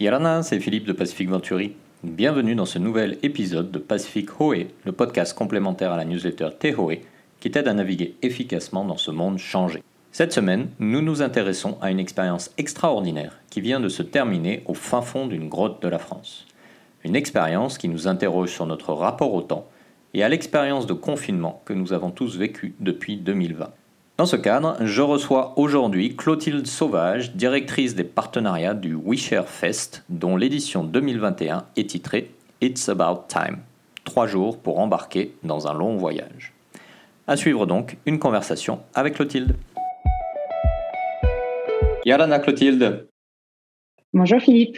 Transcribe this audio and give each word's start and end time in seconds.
Yarana, 0.00 0.42
c'est 0.42 0.60
Philippe 0.60 0.86
de 0.86 0.94
Pacific 0.94 1.28
Venturi. 1.28 1.74
Bienvenue 2.02 2.54
dans 2.54 2.64
ce 2.64 2.78
nouvel 2.78 3.18
épisode 3.22 3.70
de 3.70 3.78
Pacific 3.78 4.40
Hoé, 4.40 4.68
le 4.86 4.92
podcast 4.92 5.36
complémentaire 5.36 5.92
à 5.92 5.98
la 5.98 6.06
newsletter 6.06 6.48
Tehoe 6.58 7.00
qui 7.38 7.50
t'aide 7.50 7.68
à 7.68 7.74
naviguer 7.74 8.14
efficacement 8.22 8.86
dans 8.86 8.96
ce 8.96 9.10
monde 9.10 9.36
changé. 9.36 9.82
Cette 10.10 10.32
semaine, 10.32 10.70
nous 10.78 11.02
nous 11.02 11.20
intéressons 11.20 11.76
à 11.82 11.90
une 11.90 12.00
expérience 12.00 12.50
extraordinaire 12.56 13.36
qui 13.50 13.60
vient 13.60 13.78
de 13.78 13.90
se 13.90 14.02
terminer 14.02 14.62
au 14.64 14.72
fin 14.72 15.02
fond 15.02 15.26
d'une 15.26 15.50
grotte 15.50 15.82
de 15.82 15.88
la 15.88 15.98
France. 15.98 16.46
Une 17.04 17.14
expérience 17.14 17.76
qui 17.76 17.90
nous 17.90 18.08
interroge 18.08 18.52
sur 18.54 18.64
notre 18.64 18.94
rapport 18.94 19.34
au 19.34 19.42
temps 19.42 19.68
et 20.14 20.22
à 20.22 20.30
l'expérience 20.30 20.86
de 20.86 20.94
confinement 20.94 21.60
que 21.66 21.74
nous 21.74 21.92
avons 21.92 22.10
tous 22.10 22.38
vécu 22.38 22.74
depuis 22.80 23.18
2020. 23.18 23.68
Dans 24.20 24.26
ce 24.26 24.36
cadre, 24.36 24.76
je 24.82 25.00
reçois 25.00 25.54
aujourd'hui 25.56 26.14
Clotilde 26.14 26.66
Sauvage, 26.66 27.34
directrice 27.36 27.94
des 27.94 28.04
partenariats 28.04 28.74
du 28.74 28.94
WeShare 28.94 29.48
Fest, 29.48 30.04
dont 30.10 30.36
l'édition 30.36 30.84
2021 30.84 31.64
est 31.78 31.88
titrée 31.88 32.30
It's 32.60 32.86
About 32.90 33.22
Time. 33.28 33.60
Trois 34.04 34.26
jours 34.26 34.58
pour 34.58 34.78
embarquer 34.78 35.32
dans 35.42 35.68
un 35.68 35.72
long 35.72 35.96
voyage. 35.96 36.52
À 37.26 37.38
suivre 37.38 37.64
donc 37.64 37.96
une 38.04 38.18
conversation 38.18 38.80
avec 38.92 39.14
Clotilde. 39.14 39.56
Yarana 42.04 42.40
Clotilde. 42.40 43.08
Bonjour 44.12 44.38
Philippe. 44.42 44.76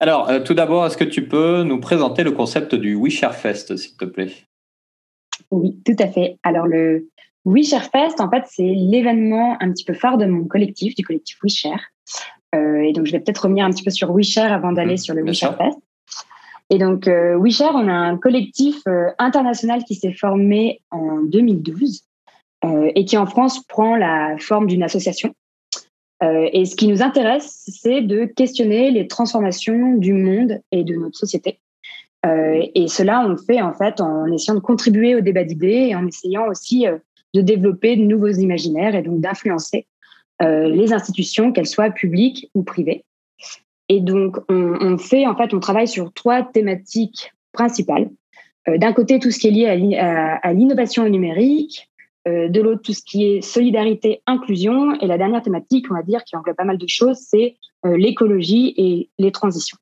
Alors, 0.00 0.28
euh, 0.30 0.40
tout 0.40 0.54
d'abord, 0.54 0.84
est-ce 0.84 0.96
que 0.96 1.04
tu 1.04 1.28
peux 1.28 1.62
nous 1.62 1.78
présenter 1.78 2.24
le 2.24 2.32
concept 2.32 2.74
du 2.74 2.96
WeShare 2.96 3.36
Fest, 3.36 3.76
s'il 3.76 3.96
te 3.96 4.04
plaît? 4.04 4.32
Oui, 5.52 5.78
tout 5.86 5.96
à 6.00 6.08
fait. 6.08 6.38
Alors, 6.42 6.66
le 6.66 7.06
WeShare 7.48 7.84
Fest, 7.84 8.20
en 8.20 8.30
fait, 8.30 8.44
c'est 8.46 8.74
l'événement 8.74 9.56
un 9.60 9.72
petit 9.72 9.84
peu 9.84 9.94
phare 9.94 10.18
de 10.18 10.26
mon 10.26 10.44
collectif, 10.44 10.94
du 10.94 11.04
collectif 11.04 11.38
WeShare. 11.42 11.80
Euh, 12.54 12.80
et 12.80 12.92
donc, 12.92 13.06
je 13.06 13.12
vais 13.12 13.20
peut-être 13.20 13.42
revenir 13.44 13.64
un 13.64 13.70
petit 13.70 13.84
peu 13.84 13.90
sur 13.90 14.10
WeShare 14.12 14.52
avant 14.52 14.72
d'aller 14.72 14.92
mhm, 14.92 14.98
sur 14.98 15.14
le 15.14 15.22
WeShare 15.22 15.56
Fest. 15.56 15.78
Et 16.70 16.78
donc, 16.78 17.08
euh, 17.08 17.38
WeShare, 17.38 17.74
on 17.74 17.88
a 17.88 17.92
un 17.92 18.18
collectif 18.18 18.76
euh, 18.86 19.10
international 19.18 19.84
qui 19.84 19.94
s'est 19.94 20.12
formé 20.12 20.82
en 20.90 21.22
2012 21.22 22.04
euh, 22.64 22.90
et 22.94 23.04
qui 23.04 23.16
en 23.16 23.26
France 23.26 23.64
prend 23.66 23.96
la 23.96 24.36
forme 24.38 24.66
d'une 24.66 24.82
association. 24.82 25.34
Et 26.20 26.64
ce 26.64 26.74
qui 26.74 26.88
nous 26.88 27.00
intéresse, 27.00 27.64
c'est 27.68 28.00
de 28.00 28.24
questionner 28.24 28.90
les 28.90 29.06
transformations 29.06 29.94
du 29.94 30.12
monde 30.12 30.60
et 30.72 30.82
de 30.82 30.96
notre 30.96 31.16
société. 31.16 31.60
et 32.24 32.88
cela, 32.88 33.20
on 33.20 33.28
le 33.28 33.36
fait 33.36 33.62
en 33.62 33.72
fait 33.72 34.00
en 34.00 34.26
essayant 34.26 34.56
de 34.56 34.60
contribuer 34.60 35.14
au 35.14 35.20
débat 35.20 35.44
d'idées 35.44 35.90
et 35.90 35.94
en 35.94 36.04
essayant 36.08 36.48
aussi 36.48 36.86
de 37.34 37.40
développer 37.40 37.96
de 37.96 38.02
nouveaux 38.02 38.28
imaginaires 38.28 38.94
et 38.94 39.02
donc 39.02 39.20
d'influencer 39.20 39.86
euh, 40.40 40.68
les 40.68 40.92
institutions, 40.92 41.50
qu'elles 41.52 41.66
soient 41.66 41.90
publiques 41.90 42.48
ou 42.54 42.62
privées. 42.62 43.04
Et 43.88 44.00
donc, 44.00 44.36
on, 44.48 44.96
fait, 44.98 45.26
en 45.26 45.34
fait, 45.34 45.52
on 45.52 45.60
travaille 45.60 45.88
sur 45.88 46.12
trois 46.12 46.42
thématiques 46.42 47.32
principales. 47.52 48.10
Euh, 48.68 48.78
d'un 48.78 48.92
côté, 48.92 49.18
tout 49.18 49.30
ce 49.30 49.38
qui 49.38 49.48
est 49.48 49.50
lié 49.50 49.96
à, 49.96 50.52
l'innovation 50.52 51.08
numérique, 51.08 51.88
euh, 52.28 52.48
de 52.48 52.60
l'autre, 52.60 52.82
tout 52.82 52.92
ce 52.92 53.02
qui 53.02 53.24
est 53.24 53.40
solidarité, 53.40 54.20
inclusion, 54.26 54.94
et 55.00 55.06
la 55.06 55.18
dernière 55.18 55.42
thématique, 55.42 55.86
on 55.90 55.94
va 55.94 56.02
dire, 56.02 56.22
qui 56.22 56.36
englobe 56.36 56.56
pas 56.56 56.64
mal 56.64 56.78
de 56.78 56.88
choses, 56.88 57.18
c'est 57.18 57.56
l'écologie 57.84 58.74
et 58.76 59.08
les 59.18 59.32
transitions. 59.32 59.78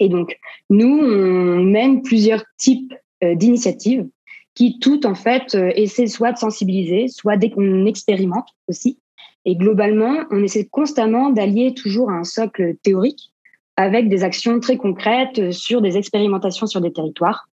Et 0.00 0.08
donc, 0.08 0.36
nous, 0.70 0.98
on 0.98 1.62
mène 1.62 2.02
plusieurs 2.02 2.44
types 2.58 2.92
d'initiatives 3.22 4.06
qui 4.54 4.78
toutes 4.78 5.06
en 5.06 5.14
fait 5.14 5.54
euh, 5.54 5.72
essaient 5.74 6.06
soit 6.06 6.32
de 6.32 6.38
sensibiliser, 6.38 7.08
soit 7.08 7.36
dès 7.36 7.50
qu'on 7.50 7.86
expérimente 7.86 8.48
aussi. 8.68 8.98
Et 9.44 9.56
globalement, 9.56 10.24
on 10.30 10.42
essaie 10.42 10.66
constamment 10.66 11.30
d'allier 11.30 11.74
toujours 11.74 12.10
un 12.10 12.24
socle 12.24 12.76
théorique 12.82 13.32
avec 13.76 14.08
des 14.08 14.22
actions 14.22 14.60
très 14.60 14.76
concrètes 14.76 15.50
sur 15.50 15.80
des 15.80 15.96
expérimentations 15.96 16.66
sur 16.66 16.80
des 16.80 16.92
territoires. 16.92 17.48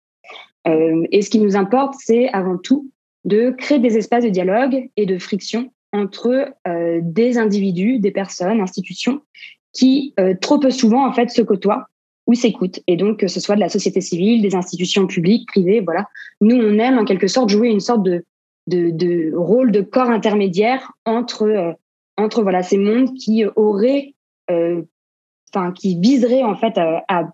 Euh, 0.68 1.06
et 1.12 1.22
ce 1.22 1.30
qui 1.30 1.40
nous 1.40 1.56
importe, 1.56 1.94
c'est 1.98 2.28
avant 2.30 2.58
tout 2.58 2.92
de 3.24 3.52
créer 3.52 3.80
des 3.80 3.98
espaces 3.98 4.24
de 4.24 4.30
dialogue 4.30 4.90
et 4.98 5.06
de 5.06 5.18
friction 5.18 5.72
entre 5.94 6.54
euh, 6.68 7.00
des 7.04 7.38
individus, 7.38 8.00
des 8.00 8.12
personnes, 8.12 8.60
institutions 8.60 9.22
qui 9.74 10.16
trop 10.42 10.58
peu 10.58 10.72
souvent 10.72 11.08
en 11.08 11.14
fait 11.14 11.30
se 11.30 11.44
côtoient 11.44 11.86
ou 12.28 12.34
s'écoutent. 12.34 12.82
Et 12.88 12.98
donc, 12.98 13.20
que 13.20 13.28
ce 13.28 13.40
soit 13.40 13.56
de 13.56 13.62
la 13.62 13.70
société 13.70 14.02
civile, 14.02 14.42
des 14.42 14.56
institutions 14.56 15.08
publiques, 15.08 15.48
privées, 15.48 15.80
voilà. 15.80 16.06
Nous, 16.42 16.56
on 16.56 16.78
aime 16.78 17.00
en 17.00 17.06
quelque 17.06 17.28
sorte 17.28 17.50
jouer 17.50 17.70
une 17.70 17.80
sorte 17.80 18.04
de, 18.04 18.24
de, 18.68 19.36
rôle 19.36 19.72
de 19.72 19.82
corps 19.82 20.10
intermédiaire 20.10 20.92
entre, 21.06 21.44
euh, 21.44 21.72
entre 22.18 22.44
voilà, 22.44 22.64
ces 22.64 22.78
mondes 22.78 23.14
qui 23.16 23.46
auraient, 23.56 24.14
euh, 24.52 24.82
enfin, 25.54 25.72
qui 25.72 26.00
viseraient 26.00 26.44
en 26.44 26.56
fait 26.56 26.78
à, 26.78 27.04
à, 27.08 27.30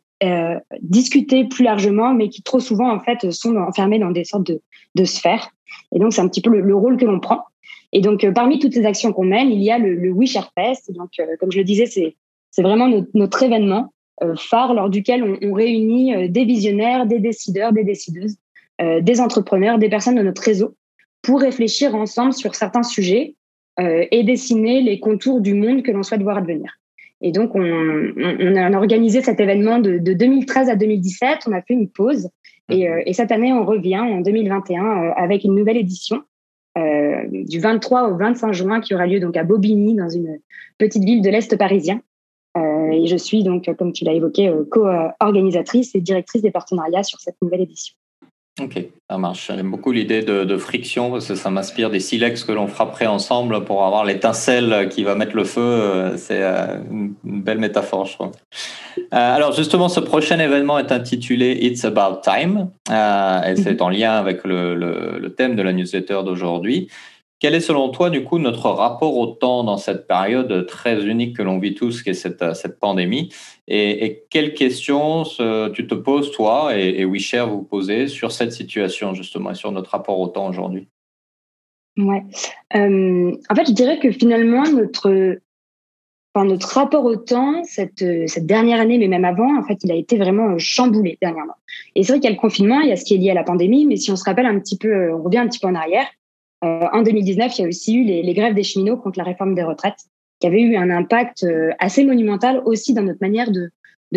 discuter 0.80 1.44
plus 1.44 1.66
largement, 1.66 2.14
mais 2.14 2.30
qui 2.30 2.44
trop 2.44 2.62
souvent 2.62 2.90
en 2.90 3.02
fait 3.02 3.30
sont 3.32 3.58
enfermés 3.58 4.00
dans 4.00 4.12
des 4.12 4.24
sortes 4.24 4.48
de, 4.48 4.62
de 4.96 5.04
sphères. 5.04 5.50
Et 5.94 6.00
donc, 6.00 6.14
c'est 6.14 6.22
un 6.22 6.30
petit 6.30 6.40
peu 6.40 6.50
le, 6.50 6.76
rôle 6.76 6.96
que 6.96 7.04
l'on 7.04 7.20
prend. 7.20 7.44
Et 7.92 8.00
donc, 8.00 8.24
euh, 8.24 8.32
parmi 8.32 8.58
toutes 8.58 8.74
ces 8.74 8.86
actions 8.86 9.12
qu'on 9.12 9.26
mène, 9.26 9.52
il 9.52 9.62
y 9.62 9.70
a 9.70 9.78
le, 9.78 9.96
le 9.96 10.12
We 10.12 10.32
Fest. 10.56 10.94
Donc, 10.94 11.10
comme 11.42 11.52
je 11.52 11.58
le 11.58 11.66
disais, 11.66 11.88
c'est 11.88 12.16
c'est 12.54 12.62
vraiment 12.62 12.88
notre, 13.16 13.42
événement 13.42 13.80
euh, 13.80 13.93
phare 14.36 14.74
lors 14.74 14.90
duquel 14.90 15.24
on, 15.42 15.54
réunit 15.54 16.16
euh, 16.16 16.28
des 16.28 16.46
visionnaires, 16.46 17.06
des 17.06 17.20
décideurs, 17.20 17.74
des 17.74 17.84
décideuses, 17.84 18.38
euh, 18.82 19.02
des 19.02 19.20
entrepreneurs, 19.20 19.78
des 19.78 19.90
personnes 19.90 20.16
de 20.16 20.22
notre 20.22 20.42
réseau 20.42 20.76
pour 21.22 21.42
réfléchir 21.42 21.96
ensemble 21.96 22.34
sur 22.34 22.56
certains 22.56 22.84
sujets 22.84 23.36
et 23.80 24.24
dessiner 24.24 24.82
les 24.82 25.00
contours 25.00 25.42
du 25.42 25.56
monde 25.56 25.82
que 25.82 25.90
l'on 25.90 26.04
souhaite 26.04 26.22
voir 26.22 26.38
advenir. 26.38 26.78
Et 27.22 27.32
donc, 27.32 27.56
on, 27.56 28.56
a 28.56 28.78
organisé 28.78 29.24
cet 29.24 29.40
événement 29.40 29.80
de, 29.80 29.98
2013 29.98 30.70
à 30.70 30.76
2017. 30.76 31.40
On 31.48 31.54
a 31.54 31.62
fait 31.64 31.74
une 31.74 31.90
pause. 31.90 32.30
Et, 32.70 32.88
mmh. 32.88 33.02
et 33.08 33.14
cette 33.14 33.32
année, 33.32 33.52
on 33.52 33.66
revient 33.66 34.00
en 34.00 34.20
2021 34.20 35.14
avec 35.16 35.44
une 35.44 35.56
nouvelle 35.56 35.78
édition 35.78 36.22
euh, 36.76 37.26
du 37.30 37.60
23 37.60 38.10
au 38.10 38.18
25 38.18 38.52
juin 38.52 38.82
qui 38.82 38.96
aura 38.96 39.06
lieu 39.06 39.20
donc 39.20 39.38
à 39.38 39.44
Bobigny, 39.44 39.96
dans 39.96 40.10
une 40.10 40.40
petite 40.80 41.04
ville 41.04 41.22
de 41.22 41.30
l'Est 41.30 41.56
parisien. 41.56 42.02
Euh, 42.58 42.92
et 42.92 43.08
je 43.08 43.18
suis 43.18 43.44
donc, 43.44 43.70
comme 43.78 43.94
tu 43.94 44.04
l'as 44.06 44.14
évoqué, 44.14 44.48
euh, 44.48 44.64
co-organisatrice 44.70 45.96
et 45.96 46.02
directrice 46.02 46.42
des 46.42 46.52
partenariats 46.52 47.04
sur 47.04 47.20
cette 47.20 47.36
nouvelle 47.42 47.62
édition. 47.62 47.96
Ok, 48.62 48.86
ça 49.10 49.18
marche. 49.18 49.48
J'aime 49.48 49.72
beaucoup 49.72 49.92
l'idée 49.92 50.22
de, 50.22 50.58
friction 50.58 51.10
parce 51.10 51.28
que 51.28 51.34
ça 51.34 51.50
m'inspire 51.50 51.90
des 51.90 52.00
silex 52.00 52.44
que 52.44 52.52
l'on 52.52 52.68
frapperait 52.68 53.08
ensemble 53.08 53.66
pour 53.66 53.84
avoir 53.84 54.06
l'étincelle 54.06 54.90
qui 54.90 55.04
va 55.04 55.16
mettre 55.16 55.36
le 55.36 55.44
feu. 55.44 55.62
Euh, 55.62 56.18
c'est 56.18 56.44
une 56.44 57.16
belle 57.24 57.58
métaphore, 57.58 58.06
je 58.06 58.14
trouve. 58.14 58.32
alors 59.10 59.54
justement, 59.54 59.90
ce 59.90 60.00
prochain 60.00 60.38
événement 60.38 60.78
est 60.78 60.92
intitulé 60.92 61.58
It's 61.62 61.84
About 61.84 62.22
Time 62.24 62.70
et 62.92 63.56
c'est 63.56 63.82
en 63.82 63.90
lien 63.90 64.12
avec 64.12 64.44
le, 64.44 64.76
le 64.76 65.34
thème 65.34 65.56
de 65.56 65.64
la 65.64 65.74
newsletter 65.74 66.20
d'aujourd'hui. 66.24 66.90
Quel 67.44 67.56
est 67.56 67.60
selon 67.60 67.90
toi, 67.90 68.10
du 68.10 68.24
coup, 68.24 68.40
notre 68.40 68.70
rapport 68.70 69.18
au 69.18 69.26
temps 69.26 69.66
dans 69.66 69.76
cette 69.76 70.08
période 70.08 70.66
très 70.66 71.06
unique 71.06 71.36
que 71.36 71.42
l'on 71.44 71.60
vit 71.60 71.76
tous, 71.76 72.02
qui 72.02 72.12
est 72.12 72.14
cette, 72.14 72.42
euh, 72.42 72.54
cette 72.54 72.80
pandémie? 72.80 73.34
Et, 73.68 74.24
quelles 74.30 74.54
questions 74.54 75.24
tu 75.74 75.86
te 75.86 75.94
poses, 75.94 76.32
toi, 76.32 76.72
et, 76.74 77.02
et 77.02 77.04
vous 77.04 77.64
posez 77.64 78.08
sur 78.08 78.32
cette 78.32 78.54
situation, 78.54 79.14
justement, 79.14 79.52
et 79.52 79.56
sur 79.56 79.74
notre 79.74 79.90
rapport 79.90 80.22
au 80.22 80.30
temps 80.30 80.48
aujourd'hui? 80.48 80.88
Ouais. 81.98 82.24
Euh, 82.78 83.36
en 83.50 83.56
fait, 83.56 83.68
je 83.68 83.74
dirais 83.74 84.00
que 84.00 84.10
finalement, 84.12 84.64
notre, 84.64 85.38
enfin, 86.34 86.46
notre 86.46 86.70
rapport 86.70 87.04
au 87.04 87.18
temps, 87.18 87.62
cette, 87.66 88.06
cette 88.30 88.46
dernière 88.46 88.80
année, 88.80 88.98
mais 88.98 89.10
même 89.10 89.26
avant, 89.26 89.60
en 89.60 89.64
fait, 89.64 89.80
il 89.84 89.92
a 89.92 89.96
été 89.96 90.18
vraiment 90.18 90.58
chamboulé 90.60 91.18
dernièrement. 91.22 91.58
Et 91.96 92.04
c'est 92.04 92.14
vrai 92.14 92.22
qu'il 92.22 92.30
y 92.30 92.34
a 92.34 92.36
le 92.38 92.40
confinement, 92.40 92.80
il 92.80 92.88
y 92.88 92.94
a 92.94 92.96
ce 92.96 93.04
qui 93.04 93.16
est 93.16 93.18
lié 93.18 93.32
à 93.32 93.34
la 93.34 93.44
pandémie, 93.44 93.86
mais 93.86 93.98
si 93.98 94.12
on 94.12 94.16
se 94.16 94.24
rappelle 94.24 94.46
un 94.46 94.58
petit 94.62 94.78
peu, 94.78 95.12
on 95.12 95.24
revient 95.24 95.40
un 95.40 95.50
petit 95.50 95.60
peu 95.60 95.68
en 95.68 95.76
arrière, 95.76 96.06
euh, 96.06 96.23
en 96.64 97.02
2019, 97.02 97.58
il 97.58 97.62
y 97.62 97.66
a 97.66 97.68
aussi 97.68 97.96
eu 97.96 98.04
les, 98.04 98.34
grèves 98.34 98.54
des 98.54 98.64
cheminots 98.64 98.98
contre 98.98 99.18
la 99.18 99.26
réforme 99.26 99.54
des 99.54 99.64
retraites, 99.64 100.00
qui 100.40 100.48
avait 100.48 100.62
eu 100.62 100.76
un 100.76 100.90
impact 100.90 101.44
euh, 101.44 101.72
assez 101.80 102.04
monumental 102.04 102.62
aussi 102.66 102.94
dans 102.94 103.04
notre 103.04 103.20
manière 103.22 103.50
de, 103.52 103.72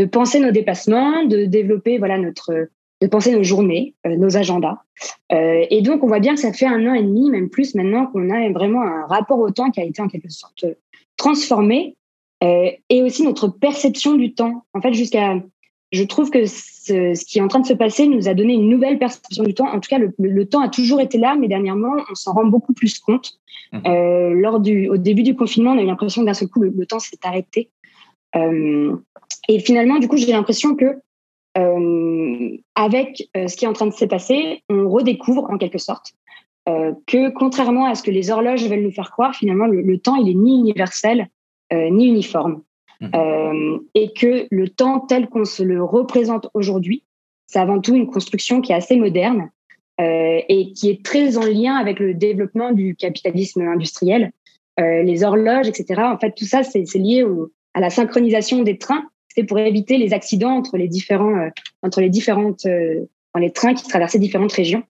penser 0.07 0.41
nos 0.41 0.51
déplacements, 0.51 1.25
de 1.25 1.47
développer 1.47 1.99
voilà 1.99 2.19
notre 2.19 2.69
de 3.03 3.07
penser 3.09 3.31
nos 3.33 3.43
journées, 3.43 3.95
euh, 4.07 4.17
nos 4.17 4.39
agendas. 4.39 4.79
et 5.31 5.83
donc, 5.83 6.03
on 6.03 6.07
voit 6.07 6.21
bien 6.21 6.35
que 6.35 6.41
ça 6.41 6.53
fait 6.53 6.67
un 6.67 6.87
an 6.87 6.95
et 6.95 7.03
demi, 7.03 7.31
même 7.31 7.51
plus 7.51 7.75
maintenant, 7.75 8.07
qu'on 8.07 8.31
a 8.31 8.49
vraiment 8.51 8.83
un 8.83 9.07
rapport 9.07 9.39
au 9.39 9.51
temps 9.51 9.71
qui 9.71 9.81
a 9.81 9.85
été 9.85 10.01
en 10.01 10.09
quelque 10.09 10.31
sorte 10.31 10.65
transformé, 11.19 11.97
et 12.43 13.03
aussi 13.03 13.23
notre 13.23 13.49
perception 13.49 14.15
du 14.15 14.35
temps. 14.35 14.65
En 14.73 14.81
fait, 14.81 14.95
jusqu'à 14.95 15.35
je 15.93 16.03
trouve 16.03 16.31
que 16.31 16.45
ce, 16.47 17.25
qui 17.25 17.39
est 17.39 17.43
en 17.43 17.49
train 17.49 17.61
de 17.61 17.67
se 17.67 17.73
passer 17.73 18.07
nous 18.07 18.29
a 18.29 18.35
donné 18.35 18.55
une 18.55 18.69
nouvelle 18.69 18.99
perception 18.99 19.45
du 19.45 19.55
temps. 19.55 19.69
En 19.69 19.81
tout 19.81 19.89
cas, 19.89 19.99
le, 19.99 20.45
temps 20.47 20.61
a 20.61 20.69
toujours 20.69 21.01
été 21.01 21.19
là, 21.19 21.37
mais 21.37 21.49
dernièrement, 21.49 21.95
on 22.11 22.15
s'en 22.15 22.33
rend 22.33 22.45
beaucoup 22.45 22.73
plus 22.73 22.99
compte. 22.99 23.39
Mmh. 23.73 23.79
Euh, 23.87 24.31
lors 24.35 24.61
du, 24.61 24.89
au 24.89 24.97
début 24.97 25.23
du 25.23 25.37
confinement, 25.37 25.73
on 25.73 25.79
a 25.79 25.83
eu 25.83 25.87
l'impression 25.87 26.23
que 26.23 26.27
d'un 26.27 26.35
seul 26.35 26.49
coup, 26.49 26.61
le, 26.61 26.87
temps 26.87 26.99
s'est 26.99 27.19
arrêté. 27.23 27.71
Euh, 28.35 28.97
et 29.49 29.61
finalement, 29.61 29.99
du 29.99 30.09
coup, 30.09 30.17
j'ai 30.17 30.33
l'impression 30.33 30.75
que 30.75 30.99
euh, 31.57 32.57
avec 32.75 33.29
ce 33.35 33.57
qui 33.57 33.65
est 33.65 33.69
en 33.69 33.73
train 33.73 33.87
de 33.87 33.93
se 33.93 34.05
passer, 34.05 34.63
on 34.69 34.89
redécouvre 34.89 35.49
en 35.51 35.57
quelque 35.59 35.79
sorte 35.79 36.13
que 37.07 37.31
contrairement 37.31 37.87
à 37.87 37.95
ce 37.95 38.03
que 38.03 38.11
les 38.11 38.33
horloges 38.33 38.69
veulent 38.69 38.83
nous 38.83 38.91
faire 38.91 39.13
croire, 39.13 39.37
finalement, 39.37 39.67
le, 39.67 39.83
le 39.83 39.99
temps, 39.99 40.17
il 40.17 40.29
est 40.29 40.35
ni 40.35 40.59
universel 40.59 41.29
ni 41.73 42.09
uniforme. 42.09 42.63
Mmh. 43.01 43.77
et 43.95 44.13
que 44.13 44.47
le 44.51 44.69
temps 44.69 45.01
tel 45.01 45.29
qu'on 45.29 45.45
se 45.45 45.63
le 45.63 45.83
représente 45.83 46.49
aujourd'hui, 46.55 47.05
c'est 47.47 47.59
avant 47.59 47.81
tout 47.81 47.95
une 47.95 48.11
construction 48.11 48.61
qui 48.61 48.73
est 48.73 48.77
assez 48.77 48.97
moderne 48.97 49.51
et 49.99 50.73
qui 50.75 50.91
est 50.91 51.03
très 51.03 51.39
en 51.39 51.47
lien 51.47 51.77
avec 51.77 52.01
le 52.01 52.13
développement 52.13 52.73
du 52.73 52.97
capitalisme 52.97 53.63
industriel, 53.63 54.31
les 54.79 55.25
horloges, 55.25 55.69
etc. 55.69 56.03
En 56.03 56.19
fait, 56.19 56.33
tout 56.37 56.45
ça, 56.45 56.63
c'est 56.63 56.85
lié 56.97 57.25
à 57.73 57.81
la 57.81 57.89
synchronisation 57.89 58.63
des 58.63 58.79
trains. 58.79 59.05
C'est 59.29 59.45
pour 59.45 59.59
éviter 59.59 59.97
les 59.97 60.13
accidents 60.13 60.57
entre 60.57 60.77
les 60.77 60.89
différents, 60.89 61.49
entre 61.83 62.01
les 62.01 62.11
différentes, 62.11 62.67
les 63.39 63.53
trains 63.53 63.75
qui 63.75 63.87
traversaient 63.89 64.19
différentes 64.19 64.53
régions. 64.53 64.83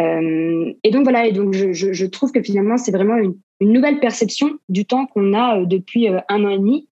Euh, 0.00 0.72
et 0.82 0.90
donc 0.90 1.02
voilà, 1.02 1.26
et 1.26 1.32
donc 1.32 1.52
je, 1.52 2.06
trouve 2.06 2.32
que 2.32 2.42
finalement 2.42 2.78
c'est 2.78 2.92
vraiment 2.92 3.16
une, 3.16 3.36
nouvelle 3.60 4.00
perception 4.00 4.58
du 4.70 4.86
temps 4.86 5.06
qu'on 5.06 5.34
a 5.34 5.58
euh, 5.58 5.64
depuis 5.66 6.08
euh, 6.08 6.20
un 6.28 6.44
an 6.44 6.48
et 6.48 6.58
demi, 6.58 6.88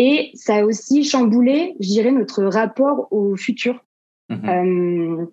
et 0.00 0.30
ça 0.32 0.56
a 0.56 0.64
aussi 0.64 1.04
chamboulé, 1.04 1.74
je 1.78 1.88
dirais, 1.88 2.10
notre 2.10 2.44
rapport 2.44 3.08
au 3.12 3.36
futur. 3.36 3.84
Mhm. 4.30 5.26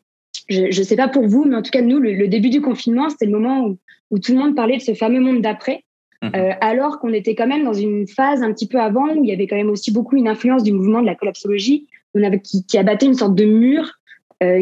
je 0.50 0.66
ne 0.66 0.84
sais 0.84 0.96
pas 0.96 1.08
pour 1.08 1.28
vous, 1.28 1.46
mais 1.46 1.56
en 1.56 1.62
tout 1.62 1.70
cas 1.70 1.82
nous, 1.82 2.00
le, 2.00 2.28
début 2.28 2.50
du 2.50 2.62
confinement, 2.62 3.10
c'était 3.10 3.28
le 3.28 3.32
moment 3.32 3.66
où, 3.66 3.78
où, 4.12 4.20
tout 4.20 4.34
le 4.34 4.40
monde 4.40 4.56
parlait 4.56 4.78
de 4.78 4.82
ce 4.82 4.94
fameux 4.94 5.20
monde 5.20 5.42
d'après. 5.42 5.84
Mhm. 6.24 6.32
alors 6.62 6.98
qu'on 6.98 7.14
était 7.14 7.36
quand 7.36 7.46
même 7.46 7.64
dans 7.64 7.76
une 7.76 8.08
phase 8.08 8.42
un 8.42 8.52
petit 8.52 8.68
peu 8.68 8.80
avant 8.80 9.08
où 9.16 9.24
il 9.24 9.30
y 9.30 9.32
avait 9.32 9.46
quand 9.46 9.56
même 9.56 9.70
aussi 9.70 9.92
beaucoup 9.92 10.16
une 10.18 10.28
influence 10.28 10.64
du 10.64 10.74
mouvement 10.74 11.00
de 11.00 11.06
la 11.06 11.14
collapsologie, 11.14 11.88
on 12.16 12.24
avait, 12.24 12.42
qui, 12.42 12.66
qui 12.66 12.80
abattait 12.80 13.06
une 13.06 13.14
sorte 13.14 13.36
de 13.36 13.46
mur 13.46 14.00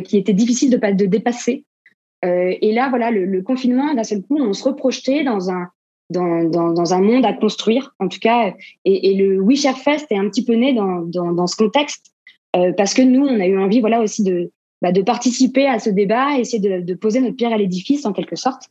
qui 0.03 0.17
était 0.17 0.33
difficile 0.33 0.69
de, 0.69 0.77
de 0.77 1.05
dépasser. 1.05 1.63
Euh, 2.25 2.55
et 2.61 2.73
là, 2.73 2.89
voilà, 2.89 3.11
le, 3.11 3.41
confinement, 3.41 3.93
d'un 3.93 4.03
seul 4.03 4.21
coup, 4.21 4.37
on 4.39 4.53
se 4.53 4.63
reprojetait 4.63 5.23
dans 5.23 5.51
un, 5.51 5.69
dans, 6.09 6.93
un 6.93 7.01
monde 7.01 7.25
à 7.25 7.33
construire, 7.33 7.93
en 7.99 8.07
tout 8.07 8.19
cas. 8.19 8.53
Et, 8.85 9.13
le 9.15 9.39
We 9.39 9.59
Share 9.59 9.77
Fest 9.77 10.07
est 10.11 10.17
un 10.17 10.29
petit 10.29 10.45
peu 10.45 10.53
né 10.53 10.73
dans, 10.73 11.01
dans, 11.01 11.47
ce 11.47 11.55
contexte, 11.55 12.13
euh, 12.55 12.71
parce 12.73 12.93
que 12.93 13.01
nous, 13.01 13.25
on 13.25 13.39
a 13.39 13.47
eu 13.47 13.57
envie, 13.59 13.79
voilà, 13.79 14.01
aussi 14.01 14.23
de, 14.23 14.51
bah, 14.81 14.91
de 14.91 15.01
participer 15.01 15.67
à 15.67 15.79
ce 15.79 15.89
débat, 15.89 16.37
essayer 16.37 16.81
de, 16.81 16.93
poser 16.93 17.21
notre 17.21 17.35
pierre 17.35 17.53
à 17.53 17.57
l'édifice, 17.57 18.05
en 18.05 18.13
quelque 18.13 18.35
sorte. 18.35 18.63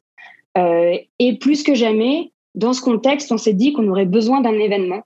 Euh, 0.57 0.97
et 1.19 1.39
plus 1.39 1.63
que 1.63 1.75
jamais, 1.75 2.33
dans 2.55 2.73
ce 2.73 2.83
contexte, 2.83 3.33
on 3.33 3.39
s'est 3.39 3.55
dit 3.55 3.73
qu'on 3.73 3.89
aurait 3.89 4.07
besoin 4.07 4.41
d'un 4.41 4.59
événement 4.59 5.03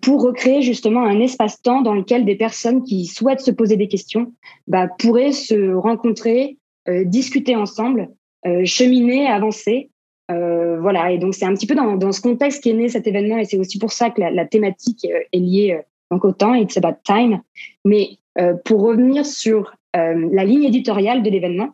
pour 0.00 0.22
recréer 0.22 0.62
justement 0.62 1.04
un 1.04 1.20
espace-temps 1.20 1.82
dans 1.82 1.92
lequel 1.92 2.24
des 2.24 2.34
personnes 2.34 2.82
qui 2.82 3.04
souhaitent 3.04 3.42
se 3.42 3.50
poser 3.50 3.76
des 3.76 3.88
questions 3.88 4.32
bah, 4.66 4.88
pourraient 4.98 5.32
se 5.32 5.74
rencontrer, 5.74 6.56
euh, 6.88 7.04
discuter 7.04 7.56
ensemble, 7.56 8.10
euh, 8.46 8.64
cheminer, 8.64 9.26
avancer. 9.26 9.90
Euh, 10.30 10.80
voilà, 10.80 11.12
et 11.12 11.18
donc 11.18 11.34
c'est 11.34 11.44
un 11.44 11.54
petit 11.54 11.66
peu 11.66 11.74
dans, 11.74 11.96
dans 11.96 12.12
ce 12.12 12.20
contexte 12.20 12.62
qu'est 12.62 12.72
né 12.72 12.88
cet 12.88 13.06
événement, 13.06 13.38
et 13.38 13.44
c'est 13.44 13.58
aussi 13.58 13.78
pour 13.78 13.92
ça 13.92 14.10
que 14.10 14.20
la, 14.20 14.30
la 14.30 14.44
thématique 14.44 15.06
est 15.06 15.38
liée 15.38 15.80
donc 16.10 16.24
au 16.24 16.32
temps, 16.32 16.54
it's 16.54 16.76
about 16.76 16.96
time. 17.04 17.40
Mais 17.84 18.18
pour 18.64 18.82
revenir 18.82 19.24
sur 19.24 19.74
la 19.94 20.44
ligne 20.44 20.64
éditoriale 20.64 21.22
de 21.22 21.30
l'événement, 21.30 21.70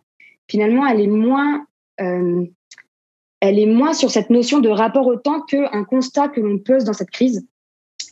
finalement, 0.48 0.86
elle 0.86 1.00
est 1.00 1.06
moins, 1.06 1.66
elle 1.98 3.58
est 3.58 3.66
moins 3.66 3.92
sur 3.92 4.10
cette 4.10 4.30
notion 4.30 4.60
de 4.60 4.68
rapport 4.68 5.06
au 5.06 5.16
temps 5.16 5.42
qu'un 5.42 5.84
constat 5.84 6.28
que 6.28 6.40
l'on 6.40 6.58
pose 6.58 6.84
dans 6.84 6.92
cette 6.92 7.10
crise, 7.10 7.46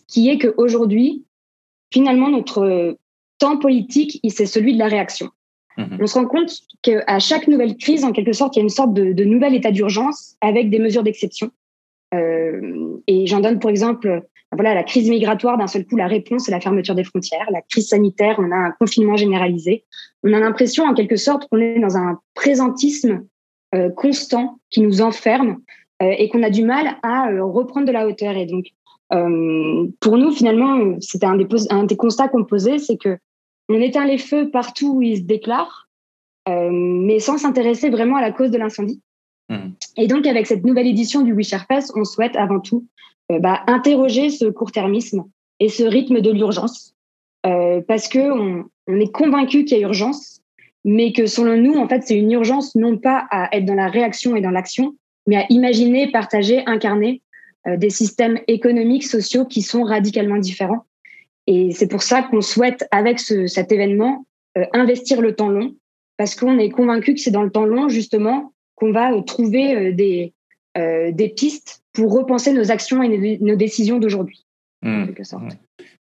qui 0.09 0.29
est 0.29 0.39
qu'aujourd'hui, 0.39 1.25
finalement, 1.93 2.29
notre 2.29 2.97
temps 3.39 3.57
politique, 3.57 4.21
c'est 4.29 4.47
celui 4.47 4.75
de 4.75 4.79
la 4.79 4.89
réaction. 4.89 5.31
Mhm. 5.81 5.99
On 6.01 6.07
se 6.07 6.19
rend 6.19 6.27
compte 6.27 6.53
qu'à 6.83 7.19
chaque 7.19 7.49
nouvelle 7.49 7.77
crise, 7.77 8.05
en 8.05 8.13
quelque 8.13 8.33
sorte, 8.33 8.57
il 8.57 8.59
y 8.59 8.63
a 8.63 8.65
une 8.65 8.69
sorte 8.69 8.93
de, 8.93 9.25
nouvel 9.25 9.55
état 9.55 9.71
d'urgence 9.71 10.37
avec 10.41 10.71
des 10.71 10.79
mesures 10.79 11.03
d'exception. 11.03 11.51
Euh, 12.15 12.99
et 13.07 13.27
j'en 13.27 13.41
donne 13.41 13.59
pour 13.59 13.71
exemple, 13.71 14.23
voilà, 14.53 14.75
la 14.75 14.83
crise 14.83 15.09
migratoire, 15.09 15.57
d'un 15.57 15.69
seul 15.69 15.87
coup, 15.87 15.97
la 15.97 16.09
réponse 16.09 16.49
est 16.49 16.51
la 16.51 16.61
fermeture 16.61 16.95
des 16.95 17.05
frontières. 17.05 17.47
La 17.51 17.63
crise 17.63 17.89
sanitaire, 17.89 18.37
on 18.39 18.51
a 18.51 18.57
un 18.57 18.71
confinement 18.79 19.17
généralisé. 19.17 19.85
On 20.25 20.33
a 20.33 20.41
l'impression, 20.41 20.85
en 20.85 20.95
quelque 20.95 21.17
sorte, 21.17 21.49
qu'on 21.49 21.59
est 21.59 21.79
dans 21.79 21.97
un 21.97 22.19
présentisme 22.35 23.25
euh, 23.75 23.91
constant 23.91 24.59
qui 24.71 24.81
nous 24.81 25.01
enferme 25.01 25.59
euh, 26.03 26.13
et 26.19 26.29
qu'on 26.29 26.43
a 26.43 26.51
du 26.51 26.65
mal 26.65 26.97
à 27.03 27.31
reprendre 27.41 27.87
de 27.87 27.93
la 27.93 28.07
hauteur. 28.07 28.37
Et 28.37 28.47
donc, 28.47 28.67
pour 30.01 30.19
nous, 30.19 30.31
finalement, 30.31 30.97
c'était 31.01 31.27
un 31.27 31.35
des, 31.35 31.47
un 31.71 31.83
des 31.83 31.97
constats 31.97 32.29
qu'on 32.29 32.45
posait, 32.45 32.79
c'est 32.79 32.97
que 32.97 33.19
on 33.71 33.81
éteint 33.81 34.05
les 34.05 34.19
feux 34.19 34.51
partout 34.51 34.97
où 34.97 35.03
ils 35.03 35.19
se 35.19 35.23
déclarent, 35.23 35.89
euh, 36.49 36.71
mais 36.73 37.21
sans 37.21 37.39
s'intéresser 37.39 37.89
vraiment 37.89 38.17
à 38.17 38.21
la 38.21 38.33
cause 38.33 38.51
de 38.51 38.59
l'incendie. 38.59 39.01
Mmh. 39.49 39.69
Et 39.97 40.09
donc, 40.09 40.27
avec 40.27 40.47
cette 40.49 40.65
nouvelle 40.65 40.89
édition 40.89 41.23
du 41.23 41.35
Wisher 41.35 41.59
Fest, 41.69 41.93
on 41.95 42.05
souhaite 42.05 42.35
avant 42.35 42.59
tout 42.59 42.87
euh, 43.31 43.39
bah, 43.39 43.63
interroger 43.69 44.31
ce 44.31 44.47
court-termisme 44.47 45.25
et 45.61 45.69
ce 45.69 45.85
rythme 45.85 46.21
de 46.21 46.31
l'urgence, 46.33 46.97
euh, 47.47 47.81
parce 47.87 48.09
que 48.09 48.19
on, 48.19 48.69
est 48.89 49.13
convaincu 49.13 49.65
qu'il 49.65 49.79
y 49.79 49.85
a 49.85 49.87
urgence, 49.87 50.41
mais 50.85 51.13
que 51.13 51.27
selon 51.27 51.57
nous, 51.57 51.79
en 51.79 51.87
fait, 51.87 52.03
c'est 52.03 52.19
une 52.19 52.33
urgence 52.33 52.75
non 52.75 52.97
pas 52.97 53.29
à 53.31 53.55
être 53.57 53.67
dans 53.67 53.75
la 53.75 53.87
réaction 53.87 54.35
et 54.35 54.41
dans 54.41 54.51
l'action, 54.51 54.97
mais 55.29 55.37
à 55.37 55.47
imaginer, 55.49 56.11
partager, 56.11 56.65
incarner 56.67 57.23
des 57.77 57.91
systèmes 57.91 58.41
économiques, 58.49 59.05
sociaux 59.05 59.45
qui 59.45 59.63
sont 59.63 59.85
radicalement 59.85 60.39
différents 60.39 60.87
et 61.53 61.73
c'est 61.73 61.89
pour 61.89 62.05
ça 62.05 62.23
qu'on 62.23 62.43
souhaite, 62.43 62.87
avec 62.93 63.19
cet 63.19 63.73
événement, 63.73 64.25
euh, 64.57 64.65
investir 64.73 65.21
le 65.21 65.35
temps 65.35 65.49
long, 65.49 65.75
parce 66.17 66.37
qu'on 66.37 66.61
est 66.61 66.71
convaincu 66.71 67.15
que 67.15 67.21
c'est 67.21 67.33
dans 67.33 67.43
le 67.43 67.51
temps 67.51 67.65
long, 67.65 67.89
justement, 67.89 68.53
qu'on 68.77 68.93
va 68.93 69.13
euh, 69.13 69.23
trouver 69.23 69.75
euh, 69.75 69.93
des, 69.93 70.33
des 70.77 71.29
pistes 71.29 71.83
pour 71.93 72.13
repenser 72.13 72.53
nos 72.53 72.71
actions 72.71 73.03
et 73.03 73.39
nos, 73.41 73.57
décisions 73.57 73.99
d'aujourd'hui. 73.99 74.47
Mmh. 74.83 75.07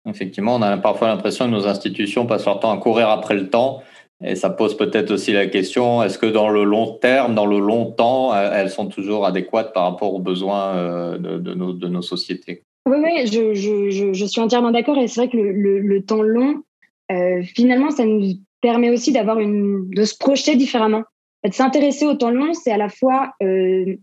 Effectivement, 0.08 0.54
on 0.54 0.62
a 0.62 0.78
parfois 0.78 1.08
l'impression 1.08 1.44
que 1.44 1.50
nos 1.50 1.66
institutions 1.66 2.24
passent 2.24 2.46
leur 2.46 2.60
temps 2.60 2.72
à 2.72 2.78
courir 2.78 3.10
après 3.10 3.34
le 3.34 3.50
temps. 3.50 3.82
Et 4.24 4.36
ça 4.36 4.48
pose 4.48 4.78
peut-être 4.78 5.10
aussi 5.10 5.32
la 5.32 5.46
question, 5.46 6.02
est-ce 6.02 6.18
que 6.18 6.24
dans 6.24 6.48
le 6.48 6.64
long 6.64 6.94
terme, 6.94 7.34
dans 7.34 7.44
le 7.44 7.58
long 7.58 7.90
temps, 7.90 8.34
elles 8.34 8.70
sont 8.70 8.86
toujours 8.86 9.26
adéquates 9.26 9.74
par 9.74 9.82
rapport 9.82 10.14
aux 10.14 10.20
besoins 10.20 11.18
de, 11.18 11.36
de, 11.38 11.54
nos, 11.54 11.74
de 11.74 11.88
nos 11.88 12.00
sociétés? 12.00 12.62
Oui, 12.86 12.96
oui, 13.02 13.26
je, 13.26 13.54
je, 13.54 14.12
je, 14.12 14.24
suis 14.26 14.40
entièrement 14.40 14.70
d'accord. 14.70 14.98
Et 14.98 15.08
c'est 15.08 15.20
vrai 15.20 15.30
que 15.30 15.36
le, 15.36 15.80
le, 15.80 16.04
temps 16.04 16.22
long, 16.22 16.62
euh, 17.10 17.42
finalement, 17.42 17.90
ça 17.90 18.04
nous 18.04 18.20
permet 18.60 18.90
aussi 18.90 19.12
d'avoir 19.12 19.40
une, 19.40 19.88
de 19.90 20.04
se 20.04 20.16
projeter 20.16 20.56
différemment. 20.56 21.02
S'intéresser 21.50 22.06
au 22.06 22.14
temps 22.14 22.30
long, 22.30 22.54
c'est 22.54 22.72
à 22.72 22.76
la 22.76 22.88
fois 22.88 23.32
euh, 23.42 23.96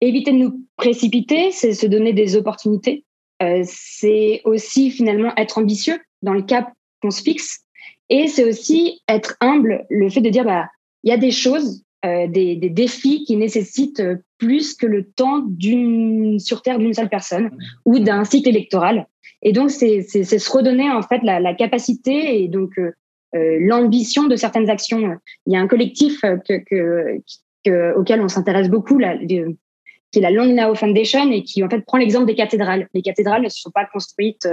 éviter 0.00 0.32
de 0.32 0.36
nous 0.36 0.64
précipiter, 0.76 1.50
c'est 1.50 1.74
se 1.74 1.86
donner 1.86 2.12
des 2.12 2.36
opportunités. 2.36 3.04
Euh, 3.42 3.62
c'est 3.64 4.42
aussi 4.44 4.90
finalement 4.90 5.32
être 5.36 5.58
ambitieux 5.58 5.98
dans 6.22 6.34
le 6.34 6.42
cap 6.42 6.72
qu'on 7.02 7.10
se 7.10 7.22
fixe. 7.22 7.60
Et 8.08 8.28
c'est 8.28 8.44
aussi 8.44 9.00
être 9.08 9.36
humble, 9.40 9.86
le 9.88 10.08
fait 10.10 10.20
de 10.20 10.30
dire, 10.30 10.44
bah, 10.44 10.68
il 11.04 11.10
y 11.10 11.14
a 11.14 11.16
des 11.16 11.30
choses, 11.30 11.84
euh, 12.04 12.26
des, 12.26 12.56
des, 12.56 12.70
défis 12.70 13.24
qui 13.24 13.36
nécessitent 13.36 14.02
plus 14.40 14.74
que 14.74 14.86
le 14.86 15.04
temps 15.04 15.44
d'une 15.46 16.40
sur 16.40 16.62
Terre 16.62 16.78
d'une 16.78 16.94
seule 16.94 17.10
personne 17.10 17.50
ou 17.84 18.00
d'un 18.00 18.24
cycle 18.24 18.48
électoral. 18.48 19.06
Et 19.42 19.52
donc, 19.52 19.70
c'est 19.70 20.02
se 20.02 20.50
redonner 20.50 20.90
en 20.90 21.02
fait 21.02 21.20
la, 21.22 21.54
capacité 21.54 22.42
et 22.42 22.48
donc 22.48 22.78
euh, 22.78 22.92
euh, 23.36 23.58
l'ambition 23.60 24.26
de 24.26 24.36
certaines 24.36 24.68
actions. 24.68 25.16
Il 25.46 25.52
y 25.52 25.56
a 25.56 25.60
un 25.60 25.68
collectif 25.68 26.24
euh, 26.24 26.36
que, 26.46 27.94
auquel 27.94 28.20
on 28.20 28.28
s'intéresse 28.28 28.68
beaucoup, 28.68 28.98
là, 28.98 29.16
qui 29.18 30.18
est 30.18 30.20
la 30.20 30.30
Long 30.30 30.46
Now 30.46 30.74
Foundation 30.74 31.30
et 31.30 31.42
qui 31.42 31.62
en 31.62 31.68
fait 31.68 31.80
prend 31.82 31.98
l'exemple 31.98 32.26
des 32.26 32.34
cathédrales. 32.34 32.88
Les 32.94 33.02
cathédrales 33.02 33.42
ne 33.42 33.48
se 33.48 33.60
sont 33.60 33.70
pas 33.70 33.84
construites 33.84 34.48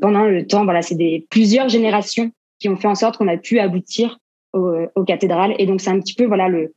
pendant 0.00 0.24
le 0.24 0.46
temps. 0.46 0.64
Voilà, 0.64 0.80
c'est 0.82 0.94
des 0.94 1.26
plusieurs 1.30 1.68
générations 1.68 2.32
qui 2.58 2.68
ont 2.70 2.76
fait 2.76 2.88
en 2.88 2.94
sorte 2.94 3.18
qu'on 3.18 3.28
a 3.28 3.36
pu 3.36 3.58
aboutir 3.58 4.18
aux 4.54 5.04
cathédrales. 5.04 5.54
Et 5.58 5.66
donc, 5.66 5.80
c'est 5.82 5.90
un 5.90 6.00
petit 6.00 6.14
peu 6.14 6.24
voilà 6.24 6.48
le 6.48 6.58
euh, 6.60 6.72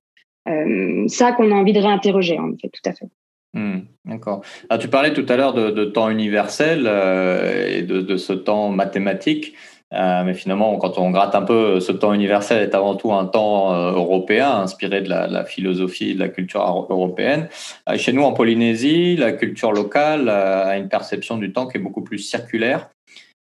ça 1.08 1.32
qu'on 1.34 1.52
a 1.52 1.56
envie 1.56 1.74
de 1.74 1.80
réinterroger, 1.80 2.40
en 2.40 2.52
fait, 2.62 2.70
tout 2.70 2.90
à 2.90 2.94
fait. 2.94 3.08
Hmm, 3.54 3.80
d'accord. 4.06 4.42
Ah, 4.70 4.78
tu 4.78 4.88
parlais 4.88 5.14
tout 5.14 5.26
à 5.30 5.38
l'heure 5.38 5.54
de, 5.54 5.86
temps 5.86 6.10
universel 6.10 6.84
euh, 6.86 7.78
et 7.78 7.82
de, 7.82 8.18
ce 8.18 8.34
temps 8.34 8.70
mathématique. 8.70 9.54
Euh, 9.94 10.24
mais 10.26 10.34
finalement, 10.34 10.76
quand 10.78 10.98
on 10.98 11.12
gratte 11.12 11.34
un 11.34 11.44
peu, 11.44 11.80
ce 11.80 11.94
temps 11.94 12.14
universel 12.14 12.62
est 12.62 12.76
avant 12.76 12.96
tout 12.96 13.14
un 13.14 13.26
temps 13.26 13.74
européen, 13.74 14.52
inspiré 14.52 15.02
de 15.02 15.10
la, 15.10 15.46
philosophie 15.46 16.12
et 16.12 16.14
de 16.14 16.20
la 16.20 16.28
culture 16.28 16.62
européenne. 16.90 17.48
chez 17.96 18.12
nous, 18.12 18.24
en 18.24 18.34
Polynésie, 18.34 19.16
la 19.16 19.32
culture 19.32 19.72
locale 19.72 20.28
a 20.28 20.78
une 20.78 20.90
perception 20.90 21.38
du 21.38 21.54
temps 21.54 21.68
qui 21.68 21.78
est 21.78 21.82
beaucoup 21.82 22.04
plus 22.04 22.20
circulaire. 22.20 22.90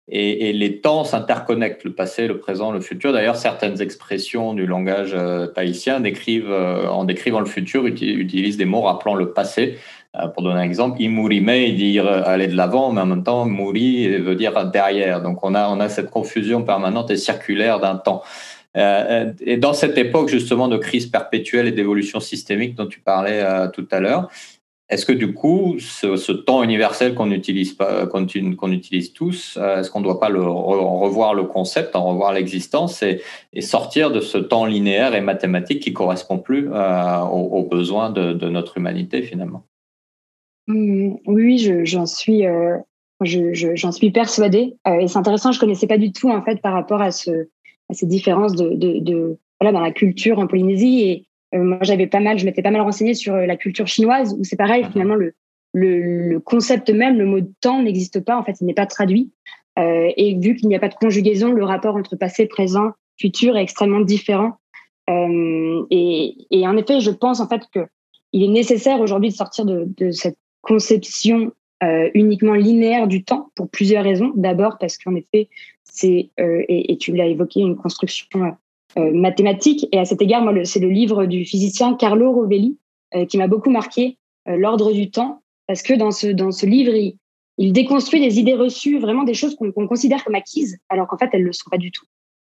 Et, 0.08 0.54
les 0.54 0.82
temps 0.82 1.04
s'interconnectent, 1.04 1.84
le 1.84 1.94
passé, 1.94 2.28
le 2.28 2.38
présent, 2.38 2.72
le 2.72 2.80
futur. 2.80 3.12
D'ailleurs, 3.12 3.38
certaines 3.38 3.82
expressions 3.82 4.54
du 4.54 4.68
langage 4.68 5.14
euh, 5.16 5.48
tahitien 5.48 6.00
décrivent, 6.00 6.52
euh, 6.52 6.88
en 6.88 7.06
décrivant 7.06 7.40
le 7.40 7.48
futur 7.48 7.88
utilisent 7.88 8.58
des 8.58 8.66
mots 8.66 8.82
rappelant 8.82 9.16
le 9.16 9.34
passé. 9.34 9.80
Euh, 10.16 10.28
pour 10.28 10.44
donner 10.44 10.60
un 10.60 10.64
exemple, 10.64 11.02
imurime, 11.02 11.76
dire 11.76 12.08
aller 12.08 12.46
de 12.46 12.56
l'avant, 12.56 12.92
mais 12.92 13.02
en 13.02 13.08
même 13.08 13.24
temps, 13.24 13.46
muri 13.46 14.08
veut 14.20 14.36
dire 14.36 14.70
derrière. 14.70 15.24
Donc 15.24 15.44
on 15.44 15.56
a, 15.56 15.68
on 15.70 15.80
a 15.80 15.90
cette 15.90 16.12
confusion 16.12 16.62
permanente 16.62 17.10
et 17.10 17.18
circulaire 17.18 17.80
d'un 17.80 17.96
temps. 17.96 18.22
et 18.76 19.58
dans 19.58 19.74
cette 19.74 19.98
époque 19.98 20.28
justement 20.30 20.68
de 20.68 20.78
crise 20.78 21.08
perpétuelle 21.08 21.68
et 21.68 21.72
d'évolution 21.72 22.20
systémique 22.20 22.76
dont 22.76 22.88
tu 22.88 23.00
parlais 23.00 23.42
tout 23.74 23.88
à 23.90 24.00
l'heure, 24.00 24.30
est-ce 24.88 25.06
que 25.06 25.14
du 25.14 25.34
coup, 25.34 25.78
ce, 25.80 26.32
temps 26.32 26.62
universel 26.62 27.16
qu'on 27.16 27.32
utilise 27.32 27.74
pas, 27.74 28.06
qu'on, 28.06 28.26
utilise 28.26 29.14
tous, 29.14 29.58
euh, 29.60 29.80
est-ce 29.80 29.90
qu'on 29.90 30.00
ne 30.00 30.04
doit 30.04 30.20
pas 30.20 30.30
le, 30.30 30.44
revoir 30.44 31.34
le 31.34 31.44
concept, 31.46 31.96
en 31.96 32.06
revoir 32.06 32.34
l'existence 32.34 33.02
et, 33.02 33.22
sortir 33.62 34.12
de 34.12 34.20
ce 34.20 34.38
temps 34.38 34.66
linéaire 34.66 35.16
et 35.16 35.22
mathématique 35.22 35.82
qui 35.82 35.94
correspond 35.94 36.38
plus 36.38 36.70
euh, 36.72 37.20
aux, 37.22 37.64
besoins 37.64 38.12
de, 38.12 38.34
notre 38.48 38.78
humanité 38.78 39.24
finalement? 39.24 39.64
Mmh, 40.68 41.16
Oui, 41.26 41.58
j'en 41.84 42.06
suis, 42.06 42.46
euh, 42.46 42.78
suis 43.24 44.12
persuadée. 44.12 44.76
et 44.86 45.08
c'est 45.08 45.18
intéressant, 45.18 45.52
je 45.52 45.60
connaissais 45.60 45.88
pas 45.88 45.98
du 45.98 46.12
tout 46.12 46.30
en 46.30 46.44
fait 46.44 46.62
par 46.62 46.74
rapport 46.74 47.02
à, 47.02 47.10
ce, 47.12 47.48
à 47.90 47.96
ces 47.96 48.06
différences 48.06 48.54
de, 48.54 48.76
de, 48.76 49.40
voilà, 49.60 49.72
dans 49.72 49.84
la 49.84 49.92
culture 49.92 50.38
en 50.38 50.46
Polynésie 50.46 51.02
et 51.02 51.26
moi, 51.64 51.80
j'avais 51.82 52.08
pas 52.08 52.20
mal, 52.20 52.38
je 52.38 52.46
m'étais 52.46 52.62
pas 52.62 52.72
mal 52.72 52.82
renseignée 52.82 53.14
sur 53.14 53.34
euh, 53.34 53.46
la 53.46 53.56
culture 53.56 53.88
chinoise, 53.88 54.36
où 54.38 54.44
c'est 54.44 54.56
pareil, 54.56 54.84
mhm. 54.84 54.92
finalement, 54.92 55.16
le, 55.16 55.34
le, 55.74 56.40
concept 56.40 56.90
même, 56.90 57.18
le 57.18 57.26
mot 57.26 57.40
de 57.40 57.52
temps 57.62 57.82
n'existe 57.82 58.20
pas, 58.24 58.38
en 58.38 58.44
fait, 58.44 58.56
il 58.62 58.66
n'est 58.66 58.74
pas 58.74 58.86
traduit. 58.86 59.32
Euh, 59.78 60.10
et 60.16 60.36
vu 60.40 60.56
qu'il 60.56 60.70
n'y 60.70 60.76
a 60.76 60.80
pas 60.80 60.88
de 60.88 60.96
conjugaison, 60.96 61.52
le 61.52 61.64
rapport 61.64 61.96
entre 61.96 62.16
passé, 62.16 62.46
présent, 62.46 62.92
futur 63.20 63.58
est 63.58 63.64
extrêmement 63.64 64.00
différent. 64.00 64.54
et, 65.10 66.48
et, 66.50 66.68
en 66.68 66.78
effet, 66.78 67.00
je 67.00 67.12
pense 67.12 67.40
en 67.40 67.48
fait 67.48 67.62
que 67.74 67.86
il 68.32 68.44
est 68.44 68.52
nécessaire 68.52 69.00
aujourd'hui 69.00 69.30
de 69.30 69.36
sortir 69.36 69.66
de, 69.66 69.88
de 69.98 70.12
cette 70.12 70.38
conception 70.62 71.52
uniquement 72.14 72.56
linéaire 72.56 73.08
du 73.08 73.24
temps 73.24 73.52
pour 73.56 73.70
plusieurs 73.70 74.04
raisons. 74.04 74.32
D'abord 74.36 74.78
parce 74.80 74.98
qu'en 74.98 75.16
effet, 75.16 75.50
c'est 75.84 76.32
et, 76.38 76.92
et, 76.92 76.98
tu 76.98 77.14
l'as 77.16 77.28
évoqué 77.28 77.62
une 77.62 77.76
construction 77.76 78.44
euh, 78.44 78.52
mathématiques. 78.98 79.88
Et 79.92 80.00
à 80.00 80.06
cet 80.06 80.22
égard, 80.22 80.42
moi, 80.42 80.54
c'est 80.64 80.80
le 80.80 80.90
livre 80.90 81.26
du 81.26 81.46
physicien 81.46 81.96
Carlo 81.96 82.32
Rovelli 82.32 82.78
euh, 83.16 83.26
qui 83.26 83.38
m'a 83.38 83.48
beaucoup 83.48 83.70
marqué, 83.70 84.18
euh, 84.48 84.58
L'ordre 84.58 84.92
du 84.92 85.10
temps, 85.10 85.42
parce 85.68 85.84
que 85.84 85.94
dans 85.94 86.12
ce, 86.12 86.28
dans 86.28 86.52
ce 86.52 86.66
livre, 86.66 86.94
il, 87.58 87.74
déconstruit 87.74 88.20
des 88.20 88.40
idées 88.40 88.56
reçues, 88.56 89.00
vraiment 89.00 89.24
des 89.24 89.34
choses 89.34 89.56
qu'on 89.56 89.88
considère 89.88 90.24
comme 90.24 90.36
acquises, 90.36 90.78
alors 90.90 91.08
qu'en 91.08 91.18
fait, 91.18 91.30
elles 91.32 91.42
ne 91.42 91.48
le 91.48 91.54
sont 91.54 91.70
pas 91.70 91.78
du 91.78 91.92
tout. 91.92 92.06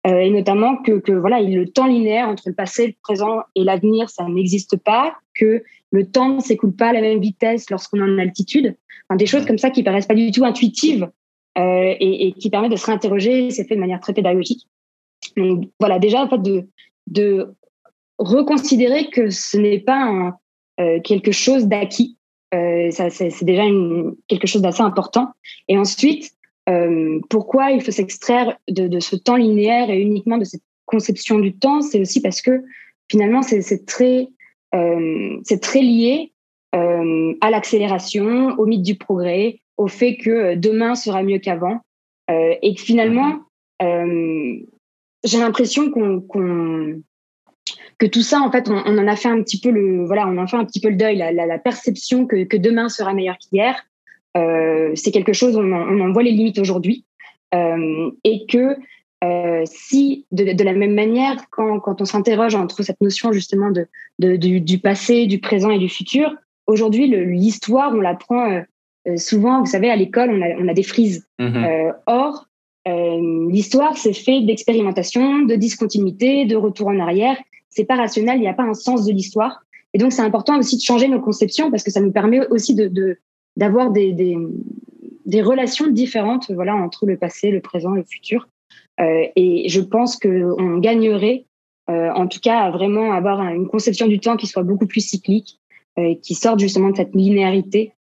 et 0.07 0.31
notamment 0.31 0.77
que, 0.77 0.93
que 0.99 1.13
voilà, 1.13 1.41
le 1.43 1.69
temps 1.69 1.87
linéaire 1.87 2.29
entre 2.29 2.45
le 2.47 2.55
passé, 2.55 2.87
le 2.87 2.95
présent 3.03 3.43
et 3.55 3.65
l'avenir, 3.65 4.09
ça 4.09 4.25
n'existe 4.27 4.77
pas, 4.77 5.15
que 5.35 5.63
le 5.91 6.11
temps 6.11 6.37
ne 6.37 6.41
s'écoule 6.41 6.75
pas 6.75 6.89
à 6.89 6.93
la 6.93 7.01
même 7.03 7.21
vitesse 7.21 7.69
lorsqu'on 7.69 7.99
est 7.99 8.03
en 8.03 8.19
altitude. 8.19 8.77
Enfin, 9.09 9.17
des 9.17 9.27
choses 9.27 9.45
comme 9.45 9.59
ça 9.59 9.71
qui 9.71 9.83
paraissent 9.83 10.07
pas 10.07 10.15
du 10.15 10.31
tout 10.31 10.45
intuitives 10.45 11.11
euh, 11.59 11.95
et, 12.01 12.29
et, 12.29 12.33
qui 12.33 12.49
permettent 12.49 12.73
de 12.73 12.77
se 12.77 12.87
réinterroger. 12.87 13.51
C'est 13.51 13.69
fait 13.69 13.75
de 13.75 13.81
manière 13.81 14.01
très 14.01 14.15
pédagogique. 14.15 14.67
Donc 15.37 15.71
voilà, 15.81 15.99
déjà 15.99 16.23
en 16.23 16.29
fait 16.29 16.43
de, 16.43 16.69
de 17.07 17.55
reconsidérer 18.19 19.11
que 19.11 19.31
ce 19.31 19.57
n'est 19.57 19.81
pas 19.81 20.39
euh, 20.81 21.01
quelque 21.01 21.33
chose 21.33 21.67
d'acquis. 21.67 22.19
Euh, 22.55 22.91
ça, 22.91 23.11
c'est, 23.11 23.33
déjà 23.43 23.65
une, 23.65 24.17
quelque 24.29 24.47
chose 24.47 24.63
d'assez 24.63 24.83
important. 24.83 25.29
Et 25.69 25.77
ensuite, 25.77 26.31
euh, 26.69 27.21
pourquoi 27.31 27.73
il 27.73 27.81
faut 27.81 27.91
s'extraire 27.91 28.57
de, 28.69 28.89
de, 28.89 29.01
ce 29.01 29.17
temps 29.17 29.37
linéaire 29.37 29.91
et 29.91 30.01
uniquement 30.01 30.39
de 30.39 30.45
cette 30.45 30.63
conception 30.87 31.39
du 31.39 31.57
temps 31.57 31.81
C'est 31.81 32.01
aussi 32.01 32.21
parce 32.21 32.41
que 32.43 32.63
finalement, 33.11 33.43
c'est, 33.43 33.63
c'est 33.63 33.85
très, 33.87 34.29
c'est 35.45 35.61
très 35.61 35.81
lié 35.81 36.33
à 36.73 37.51
l'accélération, 37.51 38.59
au 38.59 38.67
mythe 38.67 38.83
du 38.83 38.97
progrès, 38.97 39.61
au 39.77 39.87
fait 39.87 40.17
que 40.17 40.57
demain 40.57 40.97
sera 40.97 41.23
mieux 41.23 41.39
qu'avant. 41.39 41.79
et 42.29 42.75
que 42.75 42.81
finalement, 42.81 43.39
j'ai 45.25 45.39
l'impression 45.39 45.91
qu'on, 45.91 46.23
que 47.99 48.07
tout 48.07 48.23
ça, 48.23 48.41
en 48.41 48.51
fait, 48.51 48.69
on, 48.69 48.77
en 48.77 49.09
a 49.09 49.17
fait 49.17 49.29
un 49.29 49.43
petit 49.43 49.61
peu 49.61 49.71
le, 49.71 50.05
voilà, 50.05 50.27
on 50.29 50.37
en 50.39 50.47
fait 50.47 50.57
un 50.57 50.65
petit 50.65 50.81
peu 50.81 50.91
le 50.91 50.97
deuil, 50.97 51.17
la, 51.17 51.33
la, 51.33 51.59
perception 51.59 52.27
que, 52.27 52.45
que, 52.45 52.57
demain 52.57 52.89
sera 52.89 53.15
meilleur 53.15 53.39
qu'hier. 53.39 53.75
Euh, 54.37 54.93
c'est 54.95 55.13
quelque 55.13 55.33
chose, 55.33 55.57
on 55.57 55.73
en, 55.73 55.89
on 55.89 56.01
en, 56.01 56.13
voit 56.13 56.23
les 56.23 56.33
limites 56.33 56.59
aujourd'hui. 56.59 57.05
Euh, 57.55 58.11
et 58.25 58.47
que 58.47 58.77
euh, 59.23 59.63
si, 59.65 60.27
de, 60.33 60.53
de, 60.53 60.65
la 60.65 60.73
même 60.73 60.95
manière, 60.95 61.37
quand, 61.51 61.79
quand 61.81 62.01
on 62.01 62.05
s'interroge 62.05 62.55
entre 62.55 62.83
cette 62.83 63.01
notion 63.01 63.33
justement 63.33 63.71
de, 63.71 63.87
de 64.19 64.37
du, 64.37 64.61
du, 64.61 64.79
passé, 64.79 65.27
du 65.27 65.39
présent 65.39 65.71
et 65.71 65.79
du 65.79 65.89
futur, 65.89 66.35
aujourd'hui, 66.67 67.07
l'histoire, 67.07 67.95
on 67.95 68.01
l'apprend 68.01 68.63
souvent, 69.17 69.61
vous 69.61 69.67
savez, 69.67 69.91
à 69.91 69.97
l'école, 69.97 70.31
on 70.31 70.43
a, 70.43 70.49
on 70.59 70.69
a 70.69 70.75
des 70.75 70.83
frises. 70.83 71.27
Mm-hmm. 71.39 71.95
or, 72.07 72.49
euh, 73.19 73.51
l'histoire, 73.51 73.97
c'est 73.97 74.13
fait 74.13 74.43
d'expérimentation, 74.43 75.43
de 75.43 75.55
discontinuité, 75.55 76.45
de 76.45 76.57
retour 76.57 76.89
en 76.89 76.99
arrière. 76.99 77.37
C'est 77.71 77.85
pas 77.85 77.97
rationnel, 77.97 78.37
il 78.37 78.43
n'y 78.43 78.49
a 78.49 78.55
pas 78.55 78.65
un 78.65 78.75
sens 78.75 79.05
de 79.05 79.13
l'histoire. 79.13 79.63
Et 79.93 79.99
donc, 79.99 80.13
c'est 80.13 80.23
important 80.23 80.59
aussi 80.59 80.77
de 80.77 80.83
changer 80.83 81.09
nos 81.09 81.21
conceptions 81.21 81.71
parce 81.71 81.83
que 81.83 81.91
ça 81.91 82.01
nous 82.01 82.13
permet 82.13 82.47
aussi 82.49 82.75
d'avoir 83.57 83.91
des, 83.91 84.37
relations 85.43 85.89
différentes 85.89 86.51
voilà, 86.51 86.75
entre 86.75 87.07
le 87.07 87.17
passé, 87.17 87.51
le 87.51 87.61
présent, 87.61 87.91
le 87.91 88.05
futur. 88.05 88.49
Euh, 89.01 89.25
et 89.37 89.69
je 89.69 89.81
pense 89.81 90.17
qu'on 90.17 90.79
gagnerait, 90.79 91.47
euh, 91.91 92.11
en 92.13 92.27
tout 92.27 92.41
cas, 92.41 92.61
à 92.61 92.71
vraiment 92.71 93.13
avoir 93.13 93.41
une 93.41 93.69
conception 93.69 94.07
du 94.07 94.21
temps 94.21 94.37
qui 94.37 94.47
soit 94.47 94.63
beaucoup 94.63 94.87
plus 94.87 95.01
cyclique, 95.01 95.59
qui 96.23 96.35
sorte 96.35 96.59
justement 96.59 96.91
de 96.91 96.97
cette 96.97 97.15
linéarité. 97.15 97.93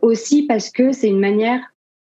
Aussi 0.00 0.44
parce 0.44 0.70
que 0.70 0.92
c'est 0.92 1.08
une 1.08 1.18
manière 1.18 1.71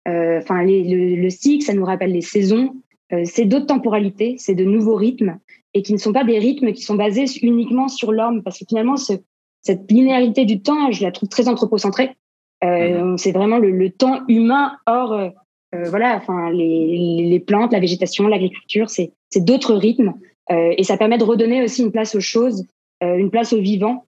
enfin, 0.07 0.63
le, 0.63 1.15
le, 1.15 1.29
cycle, 1.29 1.65
ça 1.65 1.74
nous 1.74 1.85
rappelle 1.85 2.12
les 2.12 2.21
saisons. 2.21 2.75
Euh, 3.13 3.21
c'est 3.25 3.45
d'autres 3.45 3.67
temporalités, 3.67 4.35
c'est 4.38 4.55
de 4.55 4.63
nouveaux 4.63 4.95
rythmes 4.95 5.38
et 5.74 5.83
qui 5.83 5.93
ne 5.93 5.97
sont 5.97 6.13
pas 6.13 6.24
des 6.24 6.39
rythmes 6.39 6.71
qui 6.71 6.81
sont 6.81 6.95
basés 6.95 7.25
uniquement 7.41 7.88
sur 7.88 8.12
l'homme, 8.12 8.41
parce 8.43 8.59
que 8.59 8.65
finalement, 8.67 8.95
ce, 8.95 9.13
cette 9.62 9.91
linéarité 9.91 10.45
du 10.45 10.62
temps, 10.62 10.91
je 10.91 11.03
la 11.03 11.12
trouve 11.12 11.29
très 11.29 11.47
anthropocentrée. 11.50 12.15
Euh, 12.63 13.03
mhm. 13.03 13.17
C'est 13.17 13.33
vraiment 13.33 13.57
le, 13.57 13.71
le, 13.71 13.89
temps 13.89 14.21
humain. 14.27 14.77
Or, 14.88 15.12
euh, 15.12 15.29
voilà, 15.74 16.15
enfin, 16.15 16.50
les, 16.51 17.27
les, 17.29 17.39
plantes, 17.41 17.74
la 17.74 17.81
végétation, 17.81 18.27
l'agriculture, 18.27 18.89
c'est 18.89 19.12
d'autres 19.35 19.75
rythmes, 19.75 20.13
et 20.50 20.83
ça 20.83 20.95
permet 20.95 21.17
de 21.17 21.25
redonner 21.25 21.62
aussi 21.62 21.81
une 21.81 21.91
place 21.91 22.15
aux 22.15 22.21
choses, 22.21 22.65
une 23.01 23.29
place 23.29 23.51
au 23.51 23.59
vivant, 23.59 24.05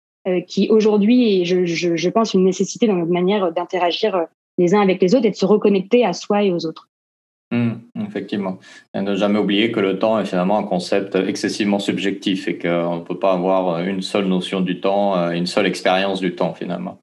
qui 0.48 0.70
aujourd'hui 0.70 1.42
est, 1.42 1.46
je, 1.46 1.66
je, 1.66 1.98
je, 1.98 2.10
pense, 2.10 2.34
une 2.34 2.46
nécessité 2.46 2.88
dans 2.88 2.94
notre 2.94 3.12
manière 3.12 3.52
d'interagir 3.52 4.28
les 4.58 4.74
uns 4.74 4.82
avec 4.82 5.02
les 5.02 5.16
autres 5.16 5.26
et 5.26 5.32
de 5.32 5.36
se 5.36 5.46
reconnecter 5.46 6.06
à 6.06 6.14
soi 6.14 6.44
et 6.44 6.52
aux 6.52 6.66
autres. 6.66 6.90
Mmh, 7.52 7.74
effectivement. 8.06 8.58
Et 8.94 9.02
ne 9.02 9.16
jamais 9.16 9.40
oublier 9.40 9.72
que 9.72 9.80
le 9.80 10.00
temps 10.00 10.20
est 10.20 10.26
finalement 10.26 10.58
un 10.58 10.64
concept 10.64 11.16
excessivement 11.16 11.80
subjectif 11.80 12.48
et 12.48 12.58
qu'on 12.58 12.98
ne 12.98 13.02
peut 13.02 13.20
pas 13.20 13.32
avoir 13.32 13.80
une 13.80 14.02
seule 14.02 14.26
notion 14.26 14.60
du 14.60 14.82
temps, 14.82 15.18
euh, 15.18 15.32
une 15.32 15.48
seule 15.48 15.66
expérience 15.66 16.20
du 16.20 16.36
temps 16.36 16.54
finalement. 16.54 17.00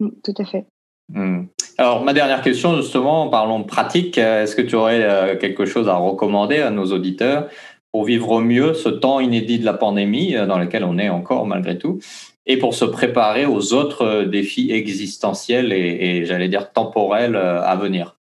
Mmh, 0.00 0.08
tout 0.22 0.34
à 0.36 0.44
fait. 0.44 0.66
Mmh. 1.08 1.44
Alors, 1.78 2.04
ma 2.04 2.12
dernière 2.12 2.42
question, 2.42 2.76
justement, 2.76 3.28
parlons 3.28 3.62
pratique. 3.64 4.18
Est-ce 4.18 4.56
que 4.56 4.62
tu 4.62 4.74
aurais 4.74 5.02
euh, 5.02 5.36
quelque 5.36 5.64
chose 5.64 5.88
à 5.88 5.96
recommander 5.96 6.58
à 6.58 6.70
nos 6.70 6.92
auditeurs 6.92 7.48
pour 7.92 8.04
vivre 8.04 8.30
au 8.30 8.40
mieux 8.40 8.74
ce 8.74 8.90
temps 8.90 9.20
inédit 9.20 9.58
de 9.58 9.64
la 9.64 9.74
pandémie 9.74 10.36
euh, 10.36 10.46
dans 10.46 10.58
lequel 10.58 10.84
on 10.84 10.98
est 10.98 11.08
encore 11.08 11.46
malgré 11.46 11.78
tout? 11.78 11.98
Et 12.46 12.58
pour 12.58 12.74
se 12.74 12.84
préparer 12.84 13.44
aux 13.44 13.74
autres 13.74 14.02
euh, 14.02 14.24
défis 14.24 14.70
existentiels 14.70 15.72
et, 15.72 16.24
j'allais 16.24 16.48
dire 16.48 16.72
temporels 16.72 17.36
euh, 17.36 17.62
à 17.62 17.76
venir 17.76 18.16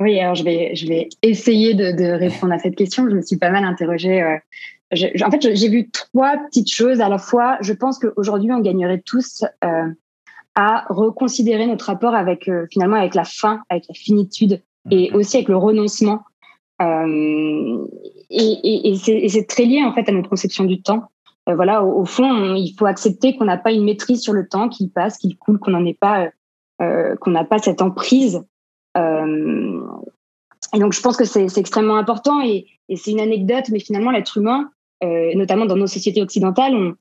Oui, 0.00 0.18
alors 0.18 0.34
je 0.34 0.44
vais, 0.44 0.74
je 0.74 0.86
vais 0.86 1.08
essayer 1.22 1.74
de, 1.74 2.12
répondre 2.12 2.52
à 2.52 2.58
cette 2.58 2.76
question. 2.76 3.08
Je 3.08 3.14
me 3.14 3.22
suis 3.22 3.36
pas 3.36 3.50
mal 3.50 3.64
interrogée. 3.64 4.22
Euh, 4.22 4.38
en 5.22 5.30
fait, 5.30 5.54
j'ai 5.54 5.68
vu 5.68 5.90
trois 5.90 6.36
petites 6.46 6.72
choses. 6.72 7.00
À 7.00 7.10
la 7.10 7.18
fois, 7.18 7.58
je 7.60 7.74
pense 7.74 7.98
qu'aujourd'hui, 7.98 8.50
on 8.52 8.60
gagnerait 8.60 9.02
tous 9.04 9.44
à 10.54 10.86
reconsidérer 10.88 11.66
notre 11.66 11.84
rapport 11.84 12.14
avec 12.14 12.50
finalement 12.72 12.96
avec 12.96 13.14
la 13.14 13.24
fin, 13.24 13.60
avec 13.68 13.84
la 13.86 13.94
finitude 13.94 14.62
et 14.90 15.10
mhm. 15.10 15.16
aussi 15.16 15.36
avec 15.36 15.48
le 15.48 15.58
renoncement. 15.58 16.22
et, 16.80 17.84
et 18.30 19.28
c'est 19.28 19.46
très 19.46 19.66
lié 19.66 19.84
en 19.84 19.92
fait 19.92 20.08
à 20.08 20.12
notre 20.12 20.30
conception 20.30 20.64
du 20.64 20.80
temps. 20.80 21.10
Euh, 21.48 21.54
voilà, 21.54 21.82
au, 21.84 22.04
fond, 22.04 22.54
il 22.54 22.74
faut 22.78 22.86
accepter 22.86 23.36
qu'on 23.36 23.46
n'a 23.46 23.56
pas 23.56 23.72
une 23.72 23.84
maîtrise 23.84 24.20
sur 24.20 24.32
le 24.32 24.46
temps, 24.46 24.68
qu'il 24.68 24.90
passe, 24.90 25.18
qu'il 25.18 25.36
coule, 25.36 25.58
qu'on 25.58 25.70
n'en 25.70 25.92
pas, 25.94 26.24
euh, 26.24 26.30
euh, 26.82 27.16
qu'on 27.16 27.30
n'a 27.30 27.44
pas 27.44 27.58
cette 27.58 27.82
emprise. 27.82 28.42
et 28.96 30.78
donc, 30.78 30.92
je 30.92 31.00
pense 31.00 31.16
que 31.16 31.24
c'est 31.24 31.56
extrêmement 31.56 31.96
important 31.96 32.42
et, 32.42 32.66
c'est 32.96 33.10
une 33.10 33.20
anecdote, 33.20 33.66
mais 33.70 33.80
finalement, 33.80 34.10
l'être 34.10 34.38
humain, 34.38 34.70
notamment 35.02 35.66
dans 35.66 35.76
nos 35.76 35.86
sociétés 35.86 36.22
occidentales, 36.22 36.94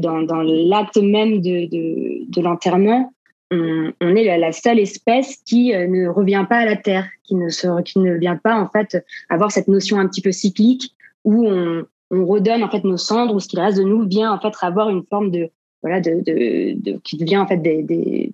dans, 0.00 0.42
l'acte 0.42 0.96
même 0.96 1.40
de, 1.40 2.40
l'enterrement, 2.42 3.12
on, 3.52 4.16
est 4.16 4.36
la, 4.36 4.52
seule 4.52 4.80
espèce 4.80 5.36
qui 5.46 5.72
ne 5.72 6.08
revient 6.08 6.44
pas 6.48 6.56
à 6.56 6.64
la 6.64 6.74
terre, 6.74 7.06
qui 7.22 7.36
ne 7.36 7.48
se, 7.50 7.82
qui 7.82 8.00
ne 8.00 8.14
vient 8.14 8.36
pas 8.36 8.60
en 8.60 8.68
fait 8.68 8.98
avoir 9.28 9.52
cette 9.52 9.68
notion 9.68 10.00
un 10.00 10.08
petit 10.08 10.22
peu 10.22 10.32
cyclique 10.32 10.92
où 11.24 11.46
on, 11.46 11.86
on 12.10 12.26
redonne 12.26 12.62
en 12.62 12.70
fait 12.70 12.84
nos 12.84 12.96
cendres 12.96 13.34
ou 13.34 13.40
ce 13.40 13.48
qu'il 13.48 13.60
reste 13.60 13.78
de 13.78 13.84
nous 13.84 14.06
vient 14.06 14.32
en 14.32 14.40
fait 14.40 14.54
avoir 14.62 14.88
une 14.88 15.04
forme 15.04 15.30
de 15.30 15.50
voilà 15.82 16.00
de, 16.00 16.22
de, 16.24 16.98
qui 17.04 17.16
devient 17.16 17.38
en 17.38 17.46
fait 17.46 17.58
des, 17.58 18.32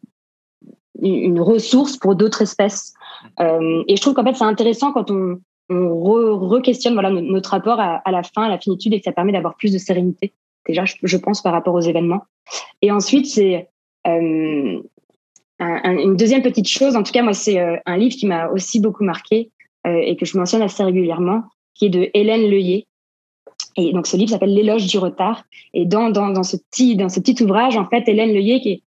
une 1.03 1.41
ressource 1.41 1.97
pour 1.97 2.15
d'autres 2.15 2.43
espèces 2.43 2.95
euh, 3.41 3.83
et 3.89 3.97
je 3.97 4.01
trouve 4.01 4.15
qu'en 4.15 4.25
fait 4.25 4.35
c'est 4.35 4.45
intéressant 4.45 4.93
quand 4.93 5.11
on, 5.11 5.41
on 5.71 6.39
re-questionne 6.49 6.95
voilà 6.95 7.11
notre 7.11 7.51
rapport 7.51 7.81
à, 7.81 8.03
la 8.11 8.23
fin 8.23 8.43
à 8.43 8.49
la 8.49 8.59
finitude 8.59 8.95
et 8.95 8.99
que 8.99 9.05
ça 9.05 9.13
permet 9.13 9.33
d'avoir 9.33 9.57
plus 9.57 9.73
de 9.73 9.79
sérénité 9.79 10.33
déjà 10.67 10.85
je, 10.85 11.17
pense 11.17 11.43
par 11.43 11.53
rapport 11.53 11.75
aux 11.75 11.81
événements 11.81 12.25
et 12.81 12.91
ensuite 12.93 13.27
c'est 13.27 13.69
une 15.61 16.17
deuxième 16.17 16.43
petite 16.43 16.69
chose, 16.69 16.97
en 16.97 17.03
tout 17.03 17.13
cas, 17.13 17.23
moi, 17.23 17.33
c'est 17.33 17.59
un 17.87 17.97
livre 17.97 18.17
qui 18.17 18.27
m'a 18.27 18.49
aussi 18.49 18.81
beaucoup 18.81 19.05
marqué 19.05 19.51
et 19.87 20.17
que 20.17 20.27
je 20.27 20.37
mentionne 20.37 20.63
assez 20.63 20.83
régulièrement, 20.83 21.45
qui 21.75 21.87
est 21.87 21.91
de 21.91 22.11
Hélène 22.15 22.51
Leuillet. 22.51 22.87
Et 23.77 23.93
donc, 23.93 24.07
ce 24.07 24.17
livre 24.17 24.31
s'appelle 24.31 24.55
L'éloge 24.55 24.87
du 24.87 24.99
retard. 24.99 25.45
Et 25.73 25.85
dans, 25.85 26.11
dans, 26.11 26.29
dans, 26.29 26.43
ce 26.43 26.57
petit, 26.57 26.97
dans 26.97 27.09
ce 27.09 27.21
petit 27.21 27.43
ouvrage, 27.43 27.77
en 27.77 27.87
fait, 27.87 28.09
Hélène 28.09 28.33
Leuillet 28.33 28.61
qui 28.61 28.85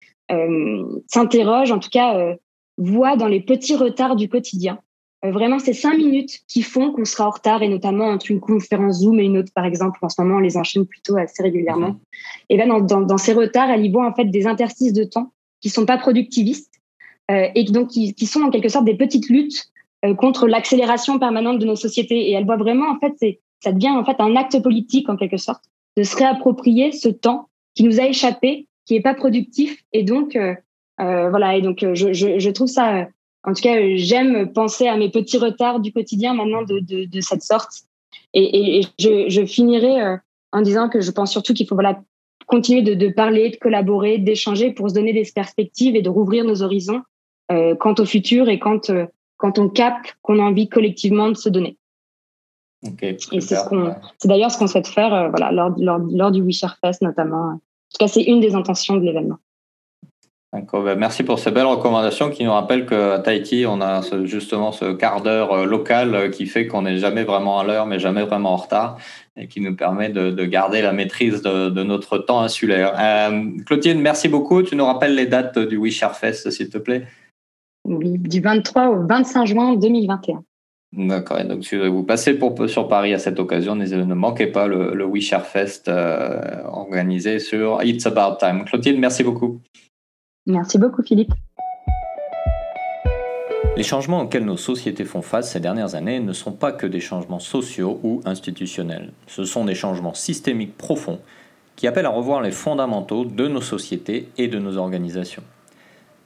s'interroge, 1.07 1.71
en 1.73 1.79
tout 1.79 1.89
cas, 1.89 2.35
voit 2.77 3.17
dans 3.17 3.27
les 3.27 3.41
petits 3.41 3.75
retards 3.75 4.15
du 4.15 4.29
quotidien 4.29 4.79
euh, 5.23 5.31
vraiment 5.31 5.59
ces 5.59 5.73
cinq 5.73 5.97
minutes 5.97 6.39
qui 6.47 6.63
font 6.63 6.91
qu'on 6.91 7.05
sera 7.05 7.27
en 7.27 7.29
retard, 7.29 7.61
et 7.61 7.67
notamment 7.67 8.05
entre 8.05 8.31
une 8.31 8.39
conférence 8.39 9.01
Zoom 9.01 9.19
et 9.19 9.25
une 9.25 9.37
autre, 9.37 9.51
par 9.53 9.65
exemple. 9.65 9.99
En 10.01 10.09
ce 10.09 10.19
moment, 10.21 10.37
on 10.37 10.39
les 10.39 10.57
enchaîne 10.57 10.85
plutôt 10.85 11.17
assez 11.17 11.43
régulièrement. 11.43 11.89
Mhm. 11.89 11.99
Et 12.49 12.57
là, 12.57 12.65
dans, 12.81 13.01
dans, 13.01 13.17
ces 13.17 13.33
retards, 13.33 13.69
elle 13.69 13.85
y 13.85 13.91
voit 13.91 14.07
en 14.07 14.13
fait 14.13 14.25
des 14.25 14.47
interstices 14.47 14.93
de 14.93 15.03
temps 15.03 15.31
qui 15.61 15.69
sont 15.69 15.85
pas 15.85 15.99
productivistes 15.99 16.73
euh, 17.29 17.47
et 17.53 17.63
donc 17.65 17.89
qui, 17.89 18.15
qui, 18.15 18.25
sont 18.25 18.41
en 18.41 18.49
quelque 18.49 18.69
sorte 18.69 18.85
des 18.85 18.95
petites 18.95 19.29
luttes 19.29 19.69
euh, 20.05 20.15
contre 20.15 20.47
l'accélération 20.47 21.19
permanente 21.19 21.59
de 21.59 21.65
nos 21.67 21.75
sociétés. 21.75 22.29
Et 22.29 22.31
elle 22.31 22.45
voit 22.45 22.57
vraiment, 22.57 22.89
en 22.89 22.99
fait, 22.99 23.13
c'est, 23.19 23.39
ça 23.63 23.71
devient 23.71 23.89
en 23.89 24.03
fait 24.03 24.19
un 24.19 24.35
acte 24.35 24.61
politique 24.61 25.09
en 25.09 25.15
quelque 25.15 25.37
sorte 25.37 25.63
de 25.97 26.03
se 26.03 26.15
réapproprier 26.15 26.91
ce 26.91 27.09
temps 27.09 27.49
qui 27.75 27.83
nous 27.83 27.99
a 27.99 28.05
échappé, 28.05 28.67
qui 28.85 28.95
est 28.95 29.01
pas 29.01 29.13
productif. 29.13 29.83
Et 29.93 30.03
donc, 30.03 30.35
euh, 30.35 30.55
euh 30.99 31.29
voilà. 31.29 31.55
Et 31.55 31.61
donc, 31.61 31.79
je, 31.93 32.13
je, 32.13 32.39
je 32.39 32.49
trouve 32.49 32.67
ça 32.67 33.07
en 33.43 33.53
tout 33.53 33.61
cas, 33.61 33.77
j'aime 33.95 34.51
penser 34.53 34.87
à 34.87 34.97
mes 34.97 35.09
petits 35.09 35.37
retards 35.37 35.79
du 35.79 35.91
quotidien 35.91 36.33
maintenant 36.33 36.61
de, 36.61 36.79
de, 36.79 37.05
de 37.05 37.21
cette 37.21 37.41
sorte. 37.41 37.71
Et, 38.33 38.79
et, 38.79 38.87
je, 38.99 39.29
je, 39.29 39.45
finirai 39.45 40.01
euh, 40.01 40.17
en 40.51 40.61
disant 40.61 40.89
que 40.89 41.01
je 41.01 41.11
pense 41.11 41.31
surtout 41.31 41.53
qu'il 41.53 41.67
faut 41.67 41.75
voilà, 41.75 42.01
continuer 42.45 42.81
de, 42.81 42.93
de, 42.93 43.09
parler, 43.09 43.49
de 43.49 43.55
collaborer, 43.55 44.19
d'échanger 44.19 44.71
pour 44.71 44.89
se 44.89 44.93
donner 44.93 45.13
des 45.13 45.27
perspectives 45.33 45.95
et 45.95 46.01
de 46.01 46.09
rouvrir 46.09 46.45
nos 46.45 46.61
horizons 46.61 47.01
euh, 47.51 47.75
quant 47.75 47.95
au 47.97 48.05
futur 48.05 48.47
et 48.47 48.59
quand, 48.59 48.89
euh, 48.89 49.05
quand 49.37 49.57
on 49.57 49.69
capte 49.69 50.17
qu'on 50.21 50.39
a 50.39 50.43
envie 50.43 50.69
collectivement 50.69 51.29
de 51.29 51.35
se 51.35 51.49
donner. 51.49 51.77
Okay, 52.87 53.17
et 53.31 53.41
c'est 53.41 53.55
ce 53.55 53.69
qu'on, 53.69 53.95
c'est 54.17 54.27
d'ailleurs 54.27 54.49
ce 54.49 54.57
qu'on 54.57 54.67
souhaite 54.67 54.87
faire 54.87 55.13
euh, 55.13 55.29
voilà, 55.29 55.51
lors, 55.51 55.71
lors, 55.77 55.99
lors 55.99 56.31
du 56.31 56.41
Wisher 56.41 56.67
Fest 56.83 57.01
notamment. 57.01 57.49
En 57.49 57.57
tout 57.57 57.97
cas, 57.99 58.07
c'est 58.07 58.23
une 58.23 58.39
des 58.39 58.55
intentions 58.55 58.95
de 58.95 59.05
l'événement. 59.05 59.37
Ben, 60.53 60.95
merci 60.97 61.23
pour 61.23 61.39
ces 61.39 61.49
belles 61.49 61.65
recommandations 61.65 62.29
qui 62.29 62.43
nous 62.43 62.51
rappellent 62.51 62.85
qu'à 62.85 63.19
Tahiti, 63.19 63.65
on 63.65 63.79
a 63.79 64.01
justement 64.25 64.73
ce 64.73 64.91
quart 64.91 65.21
d'heure 65.21 65.53
euh, 65.53 65.65
local 65.65 66.13
euh, 66.13 66.29
qui 66.29 66.45
fait 66.45 66.67
qu'on 66.67 66.81
n'est 66.81 66.97
jamais 66.97 67.23
vraiment 67.23 67.59
à 67.59 67.63
l'heure, 67.63 67.85
mais 67.85 67.99
jamais 67.99 68.23
vraiment 68.23 68.51
en 68.51 68.57
retard, 68.57 68.97
et 69.37 69.47
qui 69.47 69.61
nous 69.61 69.77
permet 69.77 70.09
de, 70.09 70.45
garder 70.45 70.81
la 70.81 70.91
maîtrise 70.91 71.41
de, 71.41 71.83
notre 71.83 72.17
temps 72.17 72.41
insulaire. 72.41 72.93
Euh, 72.99 73.49
Clotilde, 73.65 73.99
merci 73.99 74.27
beaucoup. 74.27 74.61
Tu 74.61 74.75
nous 74.75 74.85
rappelles 74.85 75.15
les 75.15 75.25
dates 75.25 75.57
du 75.57 75.81
Wisher 75.81 76.09
Fest, 76.13 76.49
s'il 76.51 76.69
te 76.69 76.77
plaît? 76.77 77.07
Oui, 77.87 78.17
du 78.17 78.41
23 78.41 78.89
au 78.89 79.07
25 79.07 79.45
juin 79.45 79.75
2021. 79.77 80.43
D'accord. 80.93 81.39
Et 81.39 81.45
donc, 81.45 81.63
si 81.63 81.77
vous 81.77 82.03
passez 82.03 82.33
pour, 82.33 82.69
sur 82.69 82.87
Paris 82.87 83.13
à 83.13 83.19
cette 83.19 83.39
occasion, 83.39 83.75
ne 83.75 84.13
manquez 84.13 84.47
pas 84.47 84.67
le, 84.67 84.93
le 84.93 85.05
Wisher 85.05 85.39
Fest 85.45 85.89
organisé 85.89 87.39
sur 87.39 87.81
It's 87.81 88.05
About 88.05 88.37
Time. 88.39 88.65
Clotilde, 88.65 88.99
merci 88.99 89.23
beaucoup. 89.23 89.61
Merci 90.47 90.77
beaucoup, 90.77 91.01
Philippe. 91.01 91.33
Les 93.77 93.83
changements 93.83 94.21
auxquels 94.21 94.43
nos 94.43 94.57
sociétés 94.57 95.05
font 95.05 95.21
face 95.21 95.51
ces 95.51 95.61
dernières 95.61 95.95
années 95.95 96.19
ne 96.19 96.33
sont 96.33 96.51
pas 96.51 96.73
que 96.73 96.85
des 96.85 96.99
changements 96.99 97.39
sociaux 97.39 97.99
ou 98.03 98.21
institutionnels. 98.25 99.13
Ce 99.27 99.45
sont 99.45 99.63
des 99.63 99.75
changements 99.75 100.13
systémiques 100.13 100.77
profonds 100.77 101.19
qui 101.77 101.87
appellent 101.87 102.05
à 102.05 102.09
revoir 102.09 102.41
les 102.41 102.51
fondamentaux 102.51 103.23
de 103.23 103.47
nos 103.47 103.61
sociétés 103.61 104.27
et 104.37 104.49
de 104.49 104.59
nos 104.59 104.77
organisations. 104.77 105.43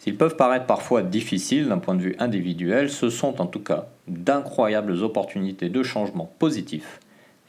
S'ils 0.05 0.17
peuvent 0.17 0.35
paraître 0.35 0.67
parfois 0.67 1.01
difficiles 1.01 1.67
d'un 1.67 1.79
point 1.79 1.95
de 1.95 2.01
vue 2.01 2.15
individuel, 2.19 2.91
ce 2.91 3.09
sont 3.09 3.41
en 3.41 3.47
tout 3.47 3.59
cas 3.59 3.87
d'incroyables 4.07 5.03
opportunités 5.03 5.67
de 5.69 5.81
changement 5.81 6.31
positifs. 6.37 6.99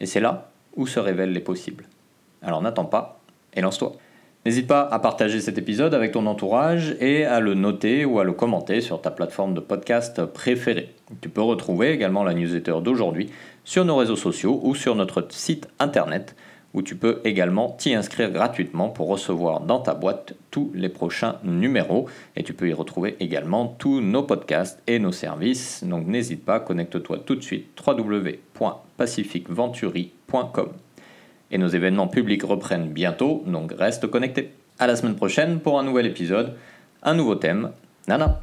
Et 0.00 0.06
c'est 0.06 0.20
là 0.20 0.48
où 0.74 0.86
se 0.86 0.98
révèlent 0.98 1.34
les 1.34 1.40
possibles. 1.40 1.84
Alors 2.40 2.62
n'attends 2.62 2.86
pas 2.86 3.20
et 3.52 3.60
lance-toi. 3.60 3.92
N'hésite 4.46 4.66
pas 4.66 4.88
à 4.90 4.98
partager 5.00 5.42
cet 5.42 5.58
épisode 5.58 5.92
avec 5.92 6.12
ton 6.12 6.24
entourage 6.24 6.96
et 6.98 7.26
à 7.26 7.40
le 7.40 7.52
noter 7.52 8.06
ou 8.06 8.20
à 8.20 8.24
le 8.24 8.32
commenter 8.32 8.80
sur 8.80 9.02
ta 9.02 9.10
plateforme 9.10 9.52
de 9.52 9.60
podcast 9.60 10.24
préférée. 10.24 10.94
Tu 11.20 11.28
peux 11.28 11.42
retrouver 11.42 11.90
également 11.90 12.24
la 12.24 12.32
newsletter 12.32 12.76
d'aujourd'hui 12.82 13.28
sur 13.64 13.84
nos 13.84 13.96
réseaux 13.96 14.16
sociaux 14.16 14.60
ou 14.62 14.74
sur 14.74 14.94
notre 14.94 15.26
site 15.28 15.68
internet 15.78 16.34
où 16.74 16.82
tu 16.82 16.96
peux 16.96 17.20
également 17.24 17.70
t'y 17.70 17.94
inscrire 17.94 18.30
gratuitement 18.30 18.90
pour 18.90 19.08
recevoir 19.08 19.60
dans 19.60 19.80
ta 19.80 19.94
boîte 19.94 20.34
tous 20.50 20.70
les 20.74 20.88
prochains 20.88 21.36
numéros 21.42 22.08
et 22.36 22.42
tu 22.42 22.52
peux 22.52 22.68
y 22.68 22.72
retrouver 22.72 23.16
également 23.20 23.74
tous 23.78 24.00
nos 24.00 24.22
podcasts 24.22 24.82
et 24.86 24.98
nos 24.98 25.12
services. 25.12 25.84
Donc 25.84 26.06
n'hésite 26.06 26.44
pas, 26.44 26.60
connecte-toi 26.60 27.18
tout 27.24 27.36
de 27.36 27.42
suite 27.42 27.68
www.pacificventuri.com. 27.86 30.68
Et 31.50 31.58
nos 31.58 31.68
événements 31.68 32.08
publics 32.08 32.42
reprennent 32.42 32.90
bientôt, 32.90 33.44
donc 33.46 33.72
reste 33.72 34.08
connecté. 34.08 34.50
À 34.78 34.86
la 34.86 34.96
semaine 34.96 35.16
prochaine 35.16 35.60
pour 35.60 35.78
un 35.78 35.84
nouvel 35.84 36.04
épisode, 36.06 36.54
un 37.02 37.14
nouveau 37.14 37.36
thème. 37.36 37.70
Nana 38.08 38.40